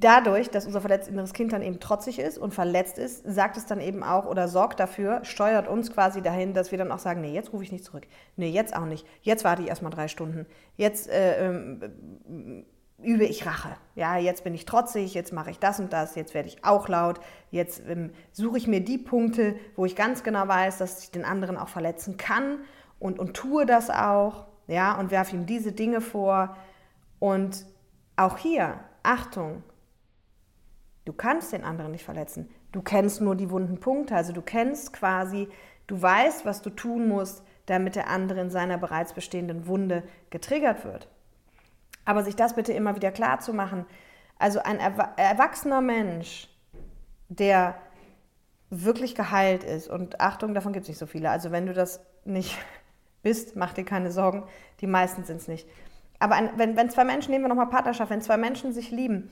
dadurch, 0.00 0.50
dass 0.50 0.66
unser 0.66 0.80
verletztes 0.80 1.12
inneres 1.12 1.32
Kind 1.32 1.52
dann 1.52 1.62
eben 1.62 1.78
trotzig 1.78 2.18
ist 2.18 2.36
und 2.36 2.52
verletzt 2.52 2.98
ist, 2.98 3.22
sagt 3.24 3.56
es 3.56 3.66
dann 3.66 3.80
eben 3.80 4.02
auch 4.02 4.26
oder 4.26 4.48
sorgt 4.48 4.80
dafür, 4.80 5.24
steuert 5.24 5.68
uns 5.68 5.92
quasi 5.92 6.20
dahin, 6.20 6.52
dass 6.52 6.72
wir 6.72 6.78
dann 6.78 6.90
auch 6.90 6.98
sagen, 6.98 7.20
nee, 7.20 7.32
jetzt 7.32 7.52
rufe 7.52 7.62
ich 7.62 7.70
nicht 7.70 7.84
zurück. 7.84 8.06
Nee, 8.36 8.48
jetzt 8.48 8.74
auch 8.74 8.86
nicht. 8.86 9.06
Jetzt 9.22 9.44
warte 9.44 9.62
ich 9.62 9.68
erstmal 9.68 9.92
drei 9.92 10.08
Stunden. 10.08 10.46
Jetzt 10.76 11.08
äh, 11.08 11.46
ähm, 11.46 12.64
übe 13.00 13.24
ich 13.24 13.46
Rache. 13.46 13.76
Ja, 13.94 14.16
jetzt 14.16 14.42
bin 14.42 14.54
ich 14.54 14.64
trotzig, 14.64 15.14
jetzt 15.14 15.32
mache 15.32 15.50
ich 15.50 15.60
das 15.60 15.78
und 15.78 15.92
das, 15.92 16.16
jetzt 16.16 16.34
werde 16.34 16.48
ich 16.48 16.64
auch 16.64 16.88
laut, 16.88 17.20
jetzt 17.50 17.82
ähm, 17.88 18.10
suche 18.32 18.58
ich 18.58 18.66
mir 18.66 18.80
die 18.80 18.98
Punkte, 18.98 19.54
wo 19.76 19.84
ich 19.84 19.94
ganz 19.94 20.24
genau 20.24 20.48
weiß, 20.48 20.78
dass 20.78 21.04
ich 21.04 21.12
den 21.12 21.24
anderen 21.24 21.56
auch 21.56 21.68
verletzen 21.68 22.16
kann 22.16 22.58
und, 22.98 23.20
und 23.20 23.34
tue 23.34 23.64
das 23.64 23.90
auch, 23.90 24.46
ja, 24.66 24.98
und 24.98 25.12
werfe 25.12 25.36
ihm 25.36 25.46
diese 25.46 25.72
Dinge 25.72 26.00
vor. 26.00 26.56
Und 27.20 27.66
auch 28.16 28.38
hier, 28.38 28.80
Achtung, 29.02 29.62
Du 31.04 31.12
kannst 31.12 31.52
den 31.52 31.64
anderen 31.64 31.92
nicht 31.92 32.04
verletzen. 32.04 32.48
Du 32.72 32.82
kennst 32.82 33.20
nur 33.20 33.36
die 33.36 33.50
wunden 33.50 33.78
Punkte. 33.78 34.16
Also 34.16 34.32
du 34.32 34.42
kennst 34.42 34.92
quasi, 34.92 35.48
du 35.86 36.00
weißt, 36.00 36.44
was 36.44 36.62
du 36.62 36.70
tun 36.70 37.08
musst, 37.08 37.42
damit 37.66 37.96
der 37.96 38.08
andere 38.08 38.40
in 38.40 38.50
seiner 38.50 38.78
bereits 38.78 39.12
bestehenden 39.12 39.66
Wunde 39.66 40.02
getriggert 40.30 40.84
wird. 40.84 41.08
Aber 42.04 42.22
sich 42.22 42.36
das 42.36 42.54
bitte 42.54 42.72
immer 42.72 42.96
wieder 42.96 43.10
klar 43.10 43.40
zu 43.40 43.52
machen. 43.52 43.86
Also 44.38 44.60
ein 44.60 44.78
erwachsener 44.78 45.80
Mensch, 45.80 46.48
der 47.28 47.76
wirklich 48.70 49.14
geheilt 49.14 49.62
ist, 49.62 49.88
und 49.88 50.20
Achtung, 50.20 50.54
davon 50.54 50.72
gibt 50.72 50.84
es 50.84 50.88
nicht 50.88 50.98
so 50.98 51.06
viele. 51.06 51.30
Also 51.30 51.50
wenn 51.50 51.66
du 51.66 51.72
das 51.72 52.00
nicht 52.24 52.58
bist, 53.22 53.56
mach 53.56 53.72
dir 53.72 53.84
keine 53.84 54.10
Sorgen. 54.10 54.44
Die 54.80 54.86
meisten 54.86 55.24
sind 55.24 55.36
es 55.36 55.48
nicht. 55.48 55.68
Aber 56.18 56.34
ein, 56.34 56.50
wenn, 56.56 56.76
wenn 56.76 56.90
zwei 56.90 57.04
Menschen, 57.04 57.30
nehmen 57.30 57.44
wir 57.44 57.48
nochmal 57.48 57.68
Partnerschaft, 57.68 58.10
wenn 58.10 58.22
zwei 58.22 58.36
Menschen 58.36 58.72
sich 58.72 58.90
lieben, 58.90 59.30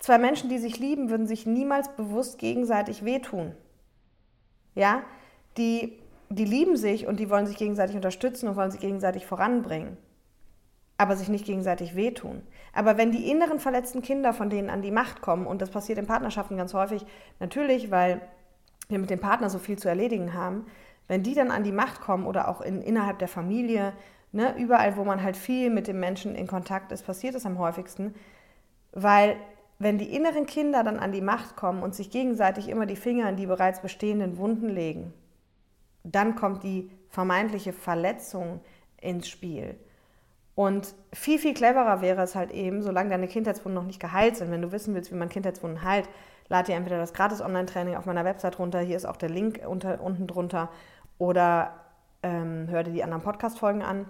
Zwei 0.00 0.16
Menschen, 0.16 0.48
die 0.48 0.58
sich 0.58 0.78
lieben, 0.78 1.10
würden 1.10 1.26
sich 1.26 1.46
niemals 1.46 1.94
bewusst 1.94 2.38
gegenseitig 2.38 3.04
wehtun. 3.04 3.54
Ja, 4.74 5.02
die, 5.58 5.98
die 6.30 6.46
lieben 6.46 6.76
sich 6.76 7.06
und 7.06 7.20
die 7.20 7.28
wollen 7.28 7.46
sich 7.46 7.58
gegenseitig 7.58 7.96
unterstützen 7.96 8.48
und 8.48 8.56
wollen 8.56 8.70
sich 8.70 8.80
gegenseitig 8.80 9.26
voranbringen, 9.26 9.98
aber 10.96 11.16
sich 11.16 11.28
nicht 11.28 11.44
gegenseitig 11.44 11.96
wehtun. 11.96 12.42
Aber 12.72 12.96
wenn 12.96 13.12
die 13.12 13.30
inneren 13.30 13.60
verletzten 13.60 14.00
Kinder 14.00 14.32
von 14.32 14.48
denen 14.48 14.70
an 14.70 14.80
die 14.80 14.90
Macht 14.90 15.20
kommen, 15.20 15.46
und 15.46 15.60
das 15.60 15.70
passiert 15.70 15.98
in 15.98 16.06
Partnerschaften 16.06 16.56
ganz 16.56 16.72
häufig, 16.72 17.04
natürlich, 17.38 17.90
weil 17.90 18.22
wir 18.88 18.98
mit 18.98 19.10
dem 19.10 19.20
Partner 19.20 19.50
so 19.50 19.58
viel 19.58 19.78
zu 19.78 19.88
erledigen 19.88 20.32
haben, 20.32 20.66
wenn 21.08 21.22
die 21.22 21.34
dann 21.34 21.50
an 21.50 21.64
die 21.64 21.72
Macht 21.72 22.00
kommen 22.00 22.24
oder 22.24 22.48
auch 22.48 22.62
in, 22.62 22.80
innerhalb 22.80 23.18
der 23.18 23.28
Familie, 23.28 23.92
ne, 24.32 24.54
überall, 24.56 24.96
wo 24.96 25.04
man 25.04 25.22
halt 25.22 25.36
viel 25.36 25.68
mit 25.68 25.88
dem 25.88 26.00
Menschen 26.00 26.34
in 26.36 26.46
Kontakt 26.46 26.90
ist, 26.90 27.04
passiert 27.04 27.34
es 27.34 27.44
am 27.44 27.58
häufigsten, 27.58 28.14
weil 28.92 29.36
wenn 29.80 29.96
die 29.96 30.14
inneren 30.14 30.44
Kinder 30.44 30.84
dann 30.84 30.98
an 31.00 31.10
die 31.10 31.22
Macht 31.22 31.56
kommen 31.56 31.82
und 31.82 31.94
sich 31.94 32.10
gegenseitig 32.10 32.68
immer 32.68 32.84
die 32.84 32.96
Finger 32.96 33.28
in 33.30 33.36
die 33.36 33.46
bereits 33.46 33.80
bestehenden 33.80 34.36
Wunden 34.36 34.68
legen, 34.68 35.14
dann 36.04 36.36
kommt 36.36 36.62
die 36.62 36.90
vermeintliche 37.08 37.72
Verletzung 37.72 38.60
ins 39.00 39.26
Spiel. 39.26 39.74
Und 40.54 40.94
viel, 41.14 41.38
viel 41.38 41.54
cleverer 41.54 42.02
wäre 42.02 42.20
es 42.20 42.34
halt 42.34 42.50
eben, 42.50 42.82
solange 42.82 43.08
deine 43.08 43.26
Kindheitswunden 43.26 43.74
noch 43.74 43.86
nicht 43.86 44.00
geheilt 44.00 44.36
sind, 44.36 44.50
wenn 44.50 44.60
du 44.60 44.70
wissen 44.70 44.94
willst, 44.94 45.10
wie 45.12 45.16
man 45.16 45.30
Kindheitswunden 45.30 45.82
heilt, 45.82 46.10
lad 46.50 46.68
dir 46.68 46.74
entweder 46.74 46.98
das 46.98 47.14
gratis 47.14 47.40
Online-Training 47.40 47.96
auf 47.96 48.04
meiner 48.04 48.26
Website 48.26 48.58
runter, 48.58 48.80
hier 48.80 48.98
ist 48.98 49.06
auch 49.06 49.16
der 49.16 49.30
Link 49.30 49.62
unter, 49.66 50.02
unten 50.02 50.26
drunter, 50.26 50.68
oder 51.16 51.72
ähm, 52.22 52.66
hör 52.68 52.82
dir 52.82 52.92
die 52.92 53.02
anderen 53.02 53.22
Podcast-Folgen 53.22 53.80
an 53.80 54.04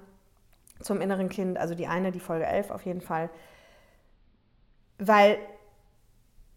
zum 0.81 1.01
inneren 1.01 1.29
Kind, 1.29 1.59
also 1.59 1.77
die 1.77 1.87
eine, 1.87 2.11
die 2.11 2.19
Folge 2.19 2.47
11 2.47 2.73
auf 2.73 2.85
jeden 2.85 3.03
Fall. 3.03 3.31
Weil 4.99 5.39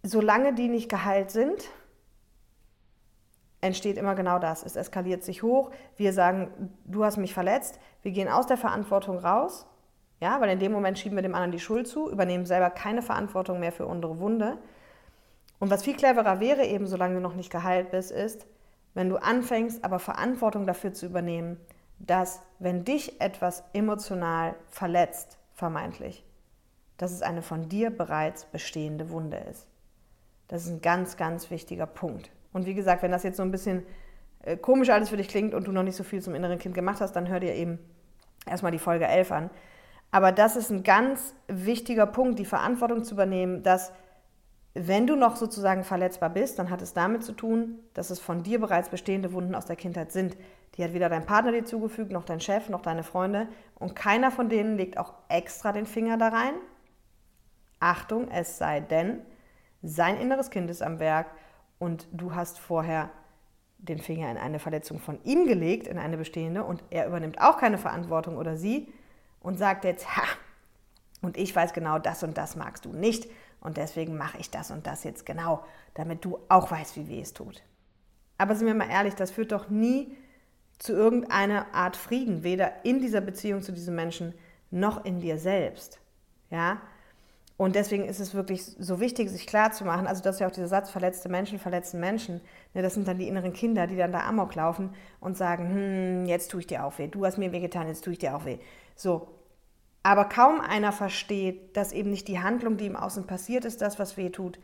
solange 0.03 0.53
die 0.53 0.67
nicht 0.67 0.89
geheilt 0.89 1.31
sind, 1.31 1.69
entsteht 3.61 3.97
immer 3.97 4.13
genau 4.13 4.39
das. 4.39 4.63
Es 4.63 4.75
eskaliert 4.75 5.23
sich 5.23 5.41
hoch. 5.41 5.71
Wir 5.95 6.13
sagen, 6.13 6.73
du 6.85 7.05
hast 7.05 7.17
mich 7.17 7.33
verletzt. 7.33 7.79
Wir 8.01 8.11
gehen 8.11 8.27
aus 8.27 8.45
der 8.45 8.57
Verantwortung 8.57 9.17
raus. 9.17 9.65
Ja, 10.19 10.39
weil 10.39 10.49
in 10.49 10.59
dem 10.59 10.71
Moment 10.71 10.99
schieben 10.99 11.17
wir 11.17 11.21
dem 11.21 11.35
anderen 11.35 11.51
die 11.51 11.59
Schuld 11.59 11.87
zu, 11.87 12.09
übernehmen 12.09 12.45
selber 12.45 12.69
keine 12.69 13.01
Verantwortung 13.01 13.59
mehr 13.59 13.71
für 13.71 13.85
unsere 13.85 14.19
Wunde. 14.19 14.57
Und 15.59 15.69
was 15.69 15.83
viel 15.83 15.95
cleverer 15.95 16.39
wäre, 16.39 16.65
eben 16.65 16.87
solange 16.87 17.15
du 17.15 17.21
noch 17.21 17.35
nicht 17.35 17.51
geheilt 17.51 17.91
bist, 17.91 18.11
ist, 18.11 18.45
wenn 18.93 19.09
du 19.09 19.17
anfängst, 19.17 19.83
aber 19.83 19.99
Verantwortung 19.99 20.65
dafür 20.65 20.93
zu 20.93 21.05
übernehmen, 21.05 21.57
dass 21.99 22.41
wenn 22.59 22.83
dich 22.85 23.21
etwas 23.21 23.63
emotional 23.73 24.55
verletzt, 24.69 25.39
vermeintlich, 25.53 26.23
dass 26.97 27.11
es 27.11 27.21
eine 27.21 27.41
von 27.41 27.69
dir 27.69 27.89
bereits 27.89 28.45
bestehende 28.45 29.09
Wunde 29.09 29.37
ist. 29.37 29.72
Das 30.53 30.65
ist 30.65 30.69
ein 30.69 30.81
ganz, 30.83 31.17
ganz 31.17 31.49
wichtiger 31.49 31.87
Punkt. 31.87 32.29
Und 32.51 32.67
wie 32.67 32.75
gesagt, 32.75 33.01
wenn 33.01 33.09
das 33.09 33.23
jetzt 33.23 33.37
so 33.37 33.41
ein 33.41 33.49
bisschen 33.49 33.87
äh, 34.43 34.55
komisch 34.55 34.91
alles 34.91 35.09
für 35.09 35.17
dich 35.17 35.27
klingt 35.27 35.55
und 35.55 35.65
du 35.65 35.71
noch 35.71 35.81
nicht 35.81 35.95
so 35.95 36.03
viel 36.03 36.21
zum 36.21 36.35
inneren 36.35 36.59
Kind 36.59 36.75
gemacht 36.75 37.01
hast, 37.01 37.13
dann 37.13 37.27
hör 37.27 37.39
dir 37.39 37.55
eben 37.55 37.79
erstmal 38.45 38.71
die 38.71 38.77
Folge 38.77 39.07
11 39.07 39.31
an. 39.31 39.49
Aber 40.11 40.31
das 40.31 40.55
ist 40.55 40.69
ein 40.69 40.83
ganz 40.83 41.33
wichtiger 41.47 42.05
Punkt, 42.05 42.37
die 42.37 42.45
Verantwortung 42.45 43.03
zu 43.03 43.15
übernehmen, 43.15 43.63
dass 43.63 43.93
wenn 44.75 45.07
du 45.07 45.15
noch 45.15 45.37
sozusagen 45.37 45.83
verletzbar 45.83 46.29
bist, 46.29 46.59
dann 46.59 46.69
hat 46.69 46.83
es 46.83 46.93
damit 46.93 47.23
zu 47.23 47.31
tun, 47.31 47.79
dass 47.95 48.11
es 48.11 48.19
von 48.19 48.43
dir 48.43 48.59
bereits 48.59 48.89
bestehende 48.89 49.33
Wunden 49.33 49.55
aus 49.55 49.65
der 49.65 49.75
Kindheit 49.75 50.11
sind. 50.11 50.37
Die 50.77 50.83
hat 50.83 50.93
weder 50.93 51.09
dein 51.09 51.25
Partner 51.25 51.51
dir 51.51 51.65
zugefügt, 51.65 52.11
noch 52.11 52.25
dein 52.25 52.41
Chef, 52.41 52.69
noch 52.69 52.83
deine 52.83 53.01
Freunde. 53.01 53.47
Und 53.79 53.95
keiner 53.95 54.29
von 54.29 54.49
denen 54.49 54.77
legt 54.77 54.99
auch 54.99 55.15
extra 55.29 55.71
den 55.71 55.87
Finger 55.87 56.19
da 56.19 56.27
rein. 56.27 56.53
Achtung, 57.79 58.29
es 58.29 58.59
sei 58.59 58.81
denn, 58.81 59.23
sein 59.83 60.17
inneres 60.17 60.49
Kind 60.49 60.69
ist 60.69 60.81
am 60.81 60.99
Werk 60.99 61.27
und 61.77 62.07
du 62.11 62.33
hast 62.33 62.57
vorher 62.57 63.11
den 63.77 63.99
Finger 63.99 64.31
in 64.31 64.37
eine 64.37 64.59
Verletzung 64.59 64.99
von 64.99 65.21
ihm 65.23 65.45
gelegt, 65.45 65.87
in 65.87 65.99
eine 65.99 66.17
bestehende, 66.17 66.63
und 66.63 66.83
er 66.89 67.05
übernimmt 67.05 67.41
auch 67.41 67.57
keine 67.57 67.77
Verantwortung 67.77 68.37
oder 68.37 68.55
sie 68.55 68.91
und 69.41 69.59
sagt 69.59 69.83
jetzt, 69.83 70.15
ha, 70.15 70.23
und 71.21 71.37
ich 71.37 71.53
weiß 71.53 71.73
genau, 71.73 71.99
das 71.99 72.23
und 72.23 72.37
das 72.37 72.55
magst 72.55 72.85
du 72.85 72.93
nicht 72.93 73.29
und 73.59 73.77
deswegen 73.77 74.17
mache 74.17 74.37
ich 74.37 74.49
das 74.49 74.71
und 74.71 74.87
das 74.87 75.03
jetzt 75.03 75.25
genau, 75.25 75.63
damit 75.93 76.23
du 76.23 76.39
auch 76.47 76.71
weißt, 76.71 76.95
wie 76.95 77.09
weh 77.09 77.21
es 77.21 77.33
tut. 77.33 77.61
Aber 78.37 78.55
sind 78.55 78.67
wir 78.67 78.73
mal 78.73 78.89
ehrlich, 78.89 79.15
das 79.15 79.31
führt 79.31 79.51
doch 79.51 79.69
nie 79.69 80.17
zu 80.79 80.93
irgendeiner 80.93 81.73
Art 81.73 81.95
Frieden, 81.95 82.43
weder 82.43 82.85
in 82.85 82.99
dieser 82.99 83.21
Beziehung 83.21 83.61
zu 83.61 83.71
diesem 83.71 83.95
Menschen 83.95 84.33
noch 84.71 85.05
in 85.05 85.19
dir 85.19 85.37
selbst. 85.37 85.99
Ja? 86.49 86.81
Und 87.55 87.75
deswegen 87.75 88.05
ist 88.05 88.19
es 88.19 88.33
wirklich 88.33 88.63
so 88.63 88.99
wichtig, 88.99 89.29
sich 89.29 89.45
klarzumachen, 89.45 90.07
also 90.07 90.23
das 90.23 90.35
ist 90.35 90.39
ja 90.39 90.47
auch 90.47 90.51
dieser 90.51 90.67
Satz, 90.67 90.89
verletzte 90.89 91.29
Menschen 91.29 91.59
verletzen 91.59 91.99
Menschen, 91.99 92.41
ne, 92.73 92.81
das 92.81 92.95
sind 92.95 93.07
dann 93.07 93.19
die 93.19 93.27
inneren 93.27 93.53
Kinder, 93.53 93.85
die 93.85 93.95
dann 93.95 94.11
da 94.11 94.21
Amok 94.21 94.55
laufen 94.55 94.89
und 95.19 95.37
sagen, 95.37 95.69
hm, 95.69 96.25
jetzt 96.25 96.49
tue 96.49 96.61
ich 96.61 96.67
dir 96.67 96.83
auch 96.83 96.97
weh, 96.97 97.07
du 97.07 97.25
hast 97.25 97.37
mir 97.37 97.51
wehgetan, 97.51 97.87
jetzt 97.87 98.03
tue 98.03 98.13
ich 98.13 98.19
dir 98.19 98.35
auch 98.35 98.45
weh. 98.45 98.57
So, 98.95 99.27
aber 100.01 100.25
kaum 100.25 100.59
einer 100.59 100.91
versteht, 100.91 101.77
dass 101.77 101.93
eben 101.93 102.09
nicht 102.09 102.27
die 102.27 102.39
Handlung, 102.39 102.77
die 102.77 102.87
im 102.87 102.95
Außen 102.95 103.27
passiert, 103.27 103.65
ist 103.65 103.81
das, 103.81 103.99
was 103.99 104.17
weh 104.17 104.29
tut, 104.29 104.59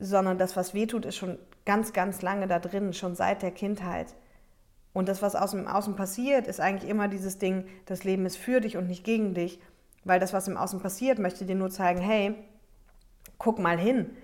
sondern 0.00 0.36
das, 0.36 0.56
was 0.56 0.74
weh 0.74 0.86
tut, 0.86 1.06
ist 1.06 1.16
schon 1.16 1.38
ganz, 1.64 1.92
ganz 1.92 2.22
lange 2.22 2.46
da 2.46 2.58
drin, 2.58 2.92
schon 2.92 3.14
seit 3.14 3.42
der 3.42 3.52
Kindheit. 3.52 4.14
Und 4.92 5.08
das, 5.08 5.22
was 5.22 5.36
aus 5.36 5.52
dem 5.52 5.66
Außen 5.66 5.94
passiert, 5.94 6.46
ist 6.46 6.60
eigentlich 6.60 6.90
immer 6.90 7.08
dieses 7.08 7.38
Ding, 7.38 7.66
das 7.86 8.04
Leben 8.04 8.26
ist 8.26 8.36
für 8.36 8.60
dich 8.60 8.76
und 8.76 8.88
nicht 8.88 9.04
gegen 9.04 9.34
dich. 9.34 9.60
Weil 10.04 10.20
das, 10.20 10.32
was 10.32 10.48
im 10.48 10.56
Außen 10.56 10.80
passiert, 10.80 11.18
möchte 11.18 11.44
dir 11.44 11.54
nur 11.54 11.70
zeigen, 11.70 12.00
hey, 12.00 12.34
guck 13.38 13.58
mal 13.58 13.78
hin, 13.78 14.16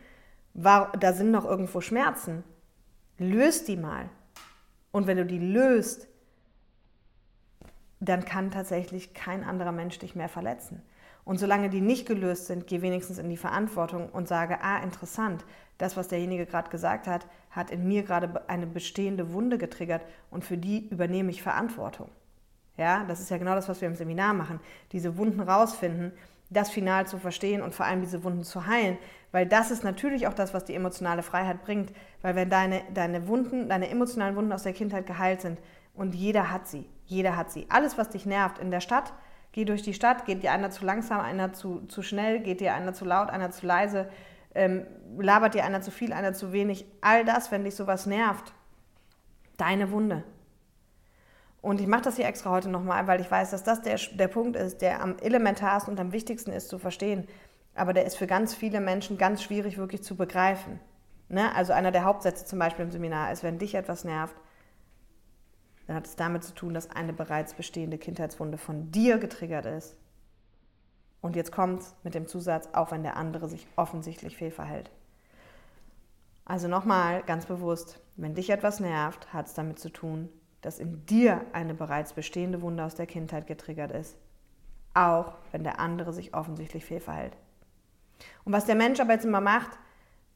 da 0.55 1.13
sind 1.13 1.31
noch 1.31 1.45
irgendwo 1.45 1.81
Schmerzen. 1.81 2.45
Löst 3.19 3.69
die 3.69 3.77
mal. 3.77 4.09
Und 4.91 5.07
wenn 5.07 5.19
du 5.19 5.27
die 5.27 5.39
löst, 5.39 6.09
dann 8.01 8.25
kann 8.25 8.51
tatsächlich 8.51 9.15
kein 9.15 9.45
anderer 9.45 9.73
Mensch 9.73 9.99
dich 9.99 10.15
mehr 10.15 10.29
verletzen. 10.29 10.83
Und 11.25 11.39
solange 11.39 11.69
die 11.69 11.81
nicht 11.81 12.07
gelöst 12.07 12.47
sind, 12.47 12.67
geh 12.67 12.83
wenigstens 12.83 13.19
in 13.19 13.29
die 13.29 13.37
Verantwortung 13.37 14.09
und 14.11 14.29
sage, 14.29 14.63
ah, 14.63 14.79
interessant, 14.79 15.45
das, 15.77 15.97
was 15.97 16.09
derjenige 16.09 16.47
gerade 16.47 16.71
gesagt 16.71 17.07
hat, 17.07 17.27
hat 17.51 17.71
in 17.71 17.89
mir 17.89 18.05
gerade 18.05 18.49
eine 18.49 18.67
bestehende 18.67 19.33
Wunde 19.33 19.59
getriggert 19.59 20.03
und 20.31 20.45
für 20.45 20.57
die 20.57 20.89
übernehme 20.89 21.31
ich 21.31 21.43
Verantwortung. 21.43 22.09
Ja, 22.77 23.05
das 23.05 23.21
ist 23.21 23.31
ja 23.31 23.39
genau 23.39 23.55
das, 23.55 23.69
was 23.69 23.81
wir 23.81 23.89
im 23.89 23.95
Seminar 23.95 24.35
machen. 24.35 24.61
Diese 24.93 25.17
Wunden 25.17 25.41
rausfinden, 25.41 26.13
das 26.51 26.71
final 26.71 27.07
zu 27.07 27.19
verstehen 27.19 27.63
und 27.63 27.75
vor 27.75 27.87
allem 27.87 28.01
diese 28.01 28.23
Wunden 28.23 28.45
zu 28.45 28.67
heilen, 28.67 28.99
weil 29.33 29.47
das 29.47 29.71
ist 29.71 29.83
natürlich 29.83 30.27
auch 30.27 30.35
das, 30.35 30.55
was 30.55 30.65
die 30.65 30.75
emotionale 30.75 31.23
Freiheit 31.23 31.63
bringt. 31.63 31.93
Weil 32.23 32.37
wenn 32.37 32.49
deine, 32.49 32.83
deine 32.95 33.29
Wunden, 33.29 33.69
deine 33.69 33.89
emotionalen 33.89 34.37
Wunden 34.37 34.53
aus 34.53 34.63
der 34.63 34.73
Kindheit 34.73 35.07
geheilt 35.07 35.41
sind 35.41 35.59
und 35.95 36.15
jeder 36.15 36.51
hat 36.51 36.69
sie, 36.69 36.89
jeder 37.07 37.37
hat 37.37 37.51
sie. 37.51 37.67
Alles, 37.69 37.99
was 37.99 38.11
dich 38.11 38.27
nervt 38.27 38.59
in 38.59 38.71
der 38.71 38.81
Stadt, 38.81 39.13
geh 39.53 39.65
durch 39.65 39.83
die 39.83 39.95
Stadt, 39.95 40.25
geht 40.25 40.43
dir 40.43 40.53
einer 40.53 40.71
zu 40.71 40.85
langsam, 40.85 41.21
einer 41.21 41.53
zu, 41.53 41.81
zu 41.87 42.03
schnell, 42.03 42.41
geht 42.41 42.61
dir 42.61 42.75
einer 42.75 42.93
zu 42.93 43.05
laut, 43.05 43.31
einer 43.31 43.51
zu 43.51 43.67
leise, 43.67 44.09
ähm, 44.55 44.87
labert 45.19 45.55
dir 45.55 45.65
einer 45.65 45.81
zu 45.81 45.91
viel, 45.91 46.13
einer 46.13 46.33
zu 46.33 46.53
wenig. 46.53 46.87
All 47.01 47.25
das, 47.25 47.51
wenn 47.51 47.65
dich 47.65 47.75
sowas 47.75 48.07
nervt, 48.07 48.53
deine 49.57 49.91
Wunde. 49.91 50.23
Und 51.67 51.81
ich 51.81 51.89
mache 51.89 52.03
das 52.03 52.15
hier 52.15 52.27
extra 52.27 52.51
heute 52.51 52.69
nochmal, 52.69 53.09
weil 53.09 53.21
ich 53.21 53.29
weiß, 53.29 53.51
dass 53.51 53.65
das 53.65 53.83
der, 53.83 53.99
der 54.13 54.29
Punkt 54.29 54.55
ist, 54.55 54.83
der 54.83 55.03
am 55.03 55.19
elementarsten 55.19 55.93
und 55.93 55.99
am 55.99 56.13
wichtigsten 56.13 56.53
ist 56.53 56.69
zu 56.69 56.79
verstehen. 56.79 57.27
Aber 57.75 57.93
der 57.93 58.05
ist 58.05 58.17
für 58.17 58.29
ganz 58.29 58.55
viele 58.55 58.79
Menschen 58.79 59.19
ganz 59.19 59.43
schwierig 59.43 59.77
wirklich 59.77 60.05
zu 60.05 60.15
begreifen. 60.15 60.79
Ne? 61.29 61.53
Also 61.57 61.73
einer 61.73 61.91
der 61.91 62.05
Hauptsätze 62.05 62.45
zum 62.45 62.61
Beispiel 62.61 62.85
im 62.85 62.93
Seminar 62.93 63.33
ist, 63.33 63.43
wenn 63.43 63.59
dich 63.59 63.75
etwas 63.75 64.05
nervt, 64.05 64.37
dann 65.89 65.97
hat 65.97 66.07
es 66.07 66.15
damit 66.15 66.45
zu 66.45 66.55
tun, 66.55 66.73
dass 66.73 66.89
eine 66.89 67.13
bereits 67.13 67.55
bestehende 67.55 67.99
Kindheitswunde 67.99 68.59
von 68.59 68.93
dir 68.93 69.19
getriggert 69.19 69.67
ist. 69.67 69.97
Und 71.21 71.35
jetzt 71.35 71.51
kommt 71.51 71.81
es 71.81 71.97
mit 72.05 72.15
dem 72.15 72.29
Zusatz, 72.29 72.69
auch 72.75 72.93
wenn 72.93 73.03
der 73.03 73.17
andere 73.17 73.49
sich 73.49 73.67
offensichtlich 73.75 74.37
fehlverhält. 74.37 74.93
Also 76.45 76.69
nochmal 76.69 77.25
ganz 77.25 77.47
bewusst, 77.47 77.99
wenn 78.15 78.37
dich 78.37 78.51
etwas 78.51 78.79
nervt, 78.79 79.33
hat 79.33 79.47
es 79.47 79.55
damit 79.55 79.81
zu 79.81 79.91
tun, 79.91 80.29
dass 80.67 80.79
in 80.79 81.07
dir 81.07 81.43
eine 81.53 81.75
bereits 81.75 82.13
bestehende 82.13 82.61
Wunde 82.61 82.85
aus 82.85 82.97
der 82.97 83.07
Kindheit 83.07 83.47
getriggert 83.47 83.93
ist. 83.93 84.17
Auch 84.95 85.35
wenn 85.53 85.63
der 85.63 85.79
andere 85.79 86.13
sich 86.13 86.35
offensichtlich 86.35 86.85
fehlverhält. 86.85 87.37
Und 88.45 88.53
was 88.53 88.65
der 88.65 88.75
Mensch 88.75 88.99
aber 88.99 89.13
jetzt 89.13 89.25
immer 89.25 89.41
macht, 89.41 89.79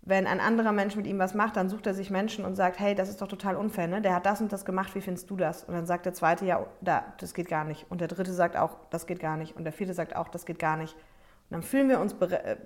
wenn 0.02 0.26
ein 0.26 0.40
anderer 0.40 0.72
Mensch 0.72 0.96
mit 0.96 1.06
ihm 1.06 1.18
was 1.18 1.34
macht, 1.34 1.56
dann 1.56 1.68
sucht 1.68 1.86
er 1.86 1.94
sich 1.94 2.10
Menschen 2.10 2.44
und 2.44 2.54
sagt, 2.54 2.78
hey, 2.78 2.94
das 2.94 3.08
ist 3.08 3.20
doch 3.20 3.28
total 3.28 3.56
unfair, 3.56 3.86
ne? 3.86 4.00
Der 4.00 4.14
hat 4.14 4.24
das 4.24 4.40
und 4.40 4.52
das 4.52 4.64
gemacht, 4.64 4.94
wie 4.94 5.00
findest 5.00 5.28
du 5.28 5.36
das? 5.36 5.64
Und 5.64 5.74
dann 5.74 5.84
sagt 5.84 6.06
der 6.06 6.14
zweite, 6.14 6.46
ja, 6.46 6.66
da, 6.80 7.12
das 7.18 7.34
geht 7.34 7.48
gar 7.48 7.64
nicht. 7.64 7.90
Und 7.90 8.00
der 8.00 8.08
dritte 8.08 8.32
sagt 8.32 8.56
auch, 8.56 8.76
das 8.90 9.06
geht 9.06 9.20
gar 9.20 9.36
nicht. 9.36 9.56
Und 9.56 9.64
der 9.64 9.72
vierte 9.72 9.92
sagt 9.92 10.16
auch, 10.16 10.28
das 10.28 10.46
geht 10.46 10.58
gar 10.58 10.76
nicht. 10.76 10.94
Und 10.94 11.50
dann 11.50 11.62
fühlen 11.62 11.88
wir 11.88 12.00
uns, 12.00 12.14
äh, 12.14 12.56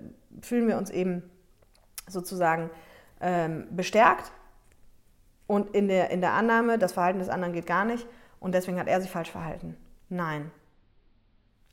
fühlen 0.41 0.67
wir 0.67 0.77
uns 0.77 0.89
eben 0.91 1.23
sozusagen 2.07 2.69
ähm, 3.19 3.67
bestärkt 3.71 4.31
und 5.47 5.75
in 5.75 5.87
der, 5.87 6.09
in 6.09 6.21
der 6.21 6.33
Annahme, 6.33 6.77
das 6.77 6.93
Verhalten 6.93 7.19
des 7.19 7.29
anderen 7.29 7.53
geht 7.53 7.67
gar 7.67 7.85
nicht 7.85 8.07
und 8.39 8.53
deswegen 8.53 8.79
hat 8.79 8.87
er 8.87 9.01
sich 9.01 9.11
falsch 9.11 9.31
verhalten. 9.31 9.75
Nein. 10.09 10.51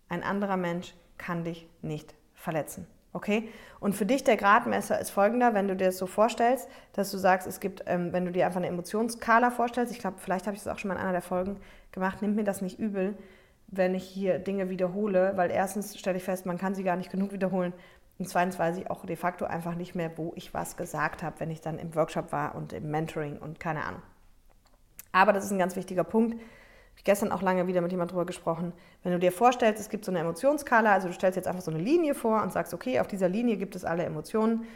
Ein 0.08 0.22
anderer 0.22 0.56
Mensch 0.56 0.94
kann 1.16 1.44
dich 1.44 1.68
nicht 1.80 2.14
verletzen. 2.34 2.86
Okay? 3.14 3.48
Und 3.80 3.94
für 3.94 4.06
dich 4.06 4.24
der 4.24 4.36
Gradmesser 4.36 4.98
ist 5.00 5.10
folgender, 5.10 5.54
wenn 5.54 5.68
du 5.68 5.76
dir 5.76 5.86
das 5.86 5.98
so 5.98 6.06
vorstellst, 6.06 6.68
dass 6.92 7.10
du 7.10 7.18
sagst, 7.18 7.46
es 7.46 7.60
gibt, 7.60 7.84
ähm, 7.86 8.12
wenn 8.12 8.24
du 8.24 8.32
dir 8.32 8.46
einfach 8.46 8.58
eine 8.58 8.68
Emotionskala 8.68 9.50
vorstellst, 9.50 9.92
ich 9.92 9.98
glaube, 9.98 10.16
vielleicht 10.18 10.46
habe 10.46 10.56
ich 10.56 10.62
das 10.62 10.72
auch 10.72 10.78
schon 10.78 10.88
mal 10.88 10.94
in 10.94 11.00
einer 11.00 11.12
der 11.12 11.22
Folgen 11.22 11.58
gemacht, 11.92 12.22
nimm 12.22 12.34
mir 12.34 12.44
das 12.44 12.62
nicht 12.62 12.78
übel, 12.78 13.16
wenn 13.68 13.94
ich 13.94 14.04
hier 14.04 14.38
Dinge 14.38 14.68
wiederhole, 14.68 15.32
weil 15.36 15.50
erstens 15.50 15.98
stelle 15.98 16.18
ich 16.18 16.24
fest, 16.24 16.46
man 16.46 16.58
kann 16.58 16.74
sie 16.74 16.84
gar 16.84 16.96
nicht 16.96 17.10
genug 17.10 17.32
wiederholen 17.32 17.72
und 18.18 18.28
zweitens 18.28 18.58
weiß 18.58 18.76
ich 18.78 18.90
auch 18.90 19.04
de 19.04 19.16
facto 19.16 19.44
einfach 19.44 19.74
nicht 19.74 19.94
mehr, 19.94 20.16
wo 20.16 20.32
ich 20.36 20.54
was 20.54 20.76
gesagt 20.76 21.22
habe, 21.22 21.40
wenn 21.40 21.50
ich 21.50 21.60
dann 21.60 21.78
im 21.78 21.94
Workshop 21.94 22.32
war 22.32 22.54
und 22.54 22.72
im 22.72 22.90
Mentoring 22.90 23.38
und 23.38 23.58
keine 23.58 23.84
Ahnung. 23.84 24.02
Aber 25.12 25.32
das 25.32 25.44
ist 25.44 25.50
ein 25.50 25.58
ganz 25.58 25.76
wichtiger 25.76 26.04
Punkt. 26.04 26.40
ich 26.96 27.04
gestern 27.04 27.32
auch 27.32 27.42
lange 27.42 27.66
wieder 27.66 27.80
mit 27.80 27.90
jemandem 27.90 28.14
drüber 28.14 28.26
gesprochen. 28.26 28.72
Wenn 29.02 29.12
du 29.12 29.18
dir 29.18 29.32
vorstellst, 29.32 29.80
es 29.80 29.88
gibt 29.88 30.04
so 30.04 30.12
eine 30.12 30.20
Emotionsskala, 30.20 30.92
also 30.92 31.08
du 31.08 31.14
stellst 31.14 31.36
jetzt 31.36 31.48
einfach 31.48 31.62
so 31.62 31.70
eine 31.70 31.80
Linie 31.80 32.14
vor 32.14 32.42
und 32.42 32.52
sagst, 32.52 32.74
okay, 32.74 33.00
auf 33.00 33.08
dieser 33.08 33.28
Linie 33.28 33.56
gibt 33.56 33.74
es 33.76 33.84
alle 33.84 34.04
Emotionen. 34.04 34.66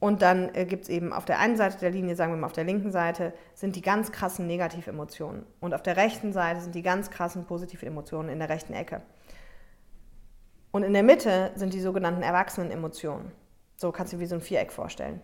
Und 0.00 0.20
dann 0.20 0.52
äh, 0.56 0.64
gibt 0.64 0.84
es 0.84 0.88
eben 0.88 1.12
auf 1.12 1.24
der 1.24 1.38
einen 1.38 1.56
Seite 1.56 1.78
der 1.78 1.90
Linie, 1.90 2.16
sagen 2.16 2.32
wir 2.32 2.36
mal 2.36 2.46
auf 2.46 2.52
der 2.52 2.64
linken 2.64 2.90
Seite, 2.90 3.32
sind 3.54 3.76
die 3.76 3.82
ganz 3.82 4.10
krassen 4.10 4.48
Negativemotionen. 4.48 5.46
Und 5.60 5.74
auf 5.74 5.82
der 5.82 5.96
rechten 5.96 6.32
Seite 6.32 6.60
sind 6.60 6.74
die 6.74 6.82
ganz 6.82 7.10
krassen 7.10 7.44
positiven 7.44 7.86
Emotionen 7.86 8.28
in 8.28 8.40
der 8.40 8.48
rechten 8.48 8.72
Ecke. 8.72 9.02
Und 10.72 10.82
in 10.82 10.92
der 10.92 11.02
Mitte 11.02 11.52
sind 11.54 11.74
die 11.74 11.80
sogenannten 11.80 12.22
Erwachsenenemotionen. 12.22 13.30
So 13.76 13.92
kannst 13.92 14.12
du 14.12 14.16
dir 14.16 14.22
wie 14.22 14.26
so 14.26 14.34
ein 14.34 14.40
Viereck 14.40 14.72
vorstellen. 14.72 15.20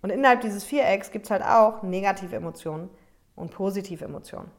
Und 0.00 0.10
innerhalb 0.10 0.40
dieses 0.40 0.64
Vierecks 0.64 1.10
gibt 1.10 1.26
es 1.26 1.30
halt 1.30 1.42
auch 1.42 1.82
negative 1.82 2.34
Emotionen 2.34 2.88
und 3.34 3.50
positive 3.50 4.04
Emotionen. 4.04 4.50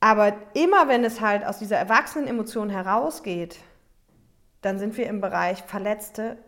Aber 0.00 0.34
immer 0.52 0.88
wenn 0.88 1.04
es 1.04 1.20
halt 1.20 1.44
aus 1.46 1.58
dieser 1.58 1.78
Erwachsenenemotion 1.78 2.68
herausgeht, 2.68 3.58
dann 4.60 4.78
sind 4.78 4.96
wir 4.96 5.06
im 5.06 5.20
Bereich 5.20 5.62
verletzte 5.62 6.38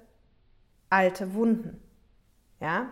alte 0.91 1.35
Wunden. 1.35 1.83
Ja? 2.61 2.91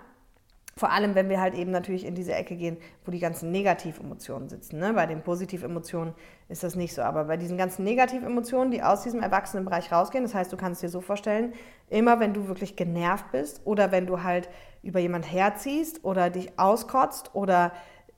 Vor 0.77 0.91
allem, 0.91 1.15
wenn 1.15 1.29
wir 1.29 1.41
halt 1.41 1.55
eben 1.55 1.71
natürlich 1.71 2.05
in 2.05 2.17
diese 2.17 2.35
Ecke 2.35 2.57
gehen, 2.57 2.77
wo 3.05 3.13
die 3.13 3.21
ganzen 3.21 3.53
Negativemotionen 3.53 4.49
sitzen. 4.49 4.81
Ne? 4.81 4.93
Bei 4.93 5.07
den 5.07 5.23
Positivemotionen 5.23 6.15
ist 6.49 6.65
das 6.65 6.75
nicht 6.75 6.95
so. 6.95 7.03
Aber 7.03 7.25
bei 7.25 7.37
diesen 7.37 7.57
ganzen 7.57 7.85
Negativemotionen, 7.85 8.73
die 8.73 8.83
aus 8.83 9.05
diesem 9.05 9.23
Erwachsenenbereich 9.23 9.93
rausgehen, 9.93 10.25
das 10.25 10.35
heißt, 10.35 10.53
du 10.53 10.57
kannst 10.57 10.83
dir 10.83 10.89
so 10.89 11.01
vorstellen, 11.01 11.53
immer 11.91 12.19
wenn 12.19 12.35
du 12.35 12.49
wirklich 12.49 12.75
genervt 12.75 13.31
bist 13.31 13.61
oder 13.65 13.93
wenn 13.93 14.07
du 14.07 14.25
halt 14.25 14.49
über 14.83 14.99
jemand 14.99 15.31
herziehst 15.31 16.05
oder 16.05 16.29
dich 16.29 16.59
auskotzt 16.59 17.35
oder 17.35 17.73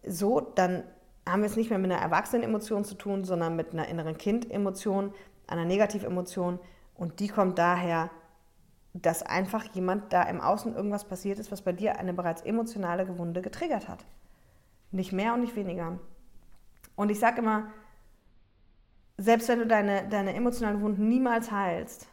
so, 0.07 0.41
dann 0.41 0.85
haben 1.29 1.43
wir 1.43 1.51
es 1.51 1.57
nicht 1.57 1.69
mehr 1.69 1.79
mit 1.79 1.91
einer 1.91 2.01
Erwachsenenemotion 2.01 2.85
zu 2.85 2.95
tun, 2.95 3.25
sondern 3.25 3.55
mit 3.55 3.73
einer 3.73 3.89
inneren 3.89 4.17
Kindemotion, 4.17 5.13
einer 5.47 5.65
Negativemotion. 5.67 6.59
Und 6.95 7.21
die 7.21 7.29
kommt 7.29 7.59
daher, 7.59 8.11
dass 9.03 9.23
einfach 9.23 9.65
jemand 9.75 10.13
da 10.13 10.23
im 10.23 10.41
Außen 10.41 10.75
irgendwas 10.75 11.05
passiert 11.05 11.39
ist, 11.39 11.53
was 11.53 11.63
bei 11.63 11.73
dir 11.73 11.99
eine 11.99 12.13
bereits 12.13 12.43
emotionale 12.43 13.19
Wunde 13.19 13.43
getriggert 13.43 13.89
hat. 13.89 14.05
Nicht 14.91 15.13
mehr 15.13 15.35
und 15.35 15.41
nicht 15.41 15.57
weniger. 15.57 15.99
Und 16.95 17.11
ich 17.11 17.19
sage 17.19 17.41
immer, 17.41 17.71
selbst 19.19 19.49
wenn 19.49 19.59
du 19.59 19.67
deine, 19.67 20.09
deine 20.09 20.35
emotionalen 20.35 20.81
Wunden 20.81 21.09
niemals 21.09 21.51
heilst, 21.51 22.09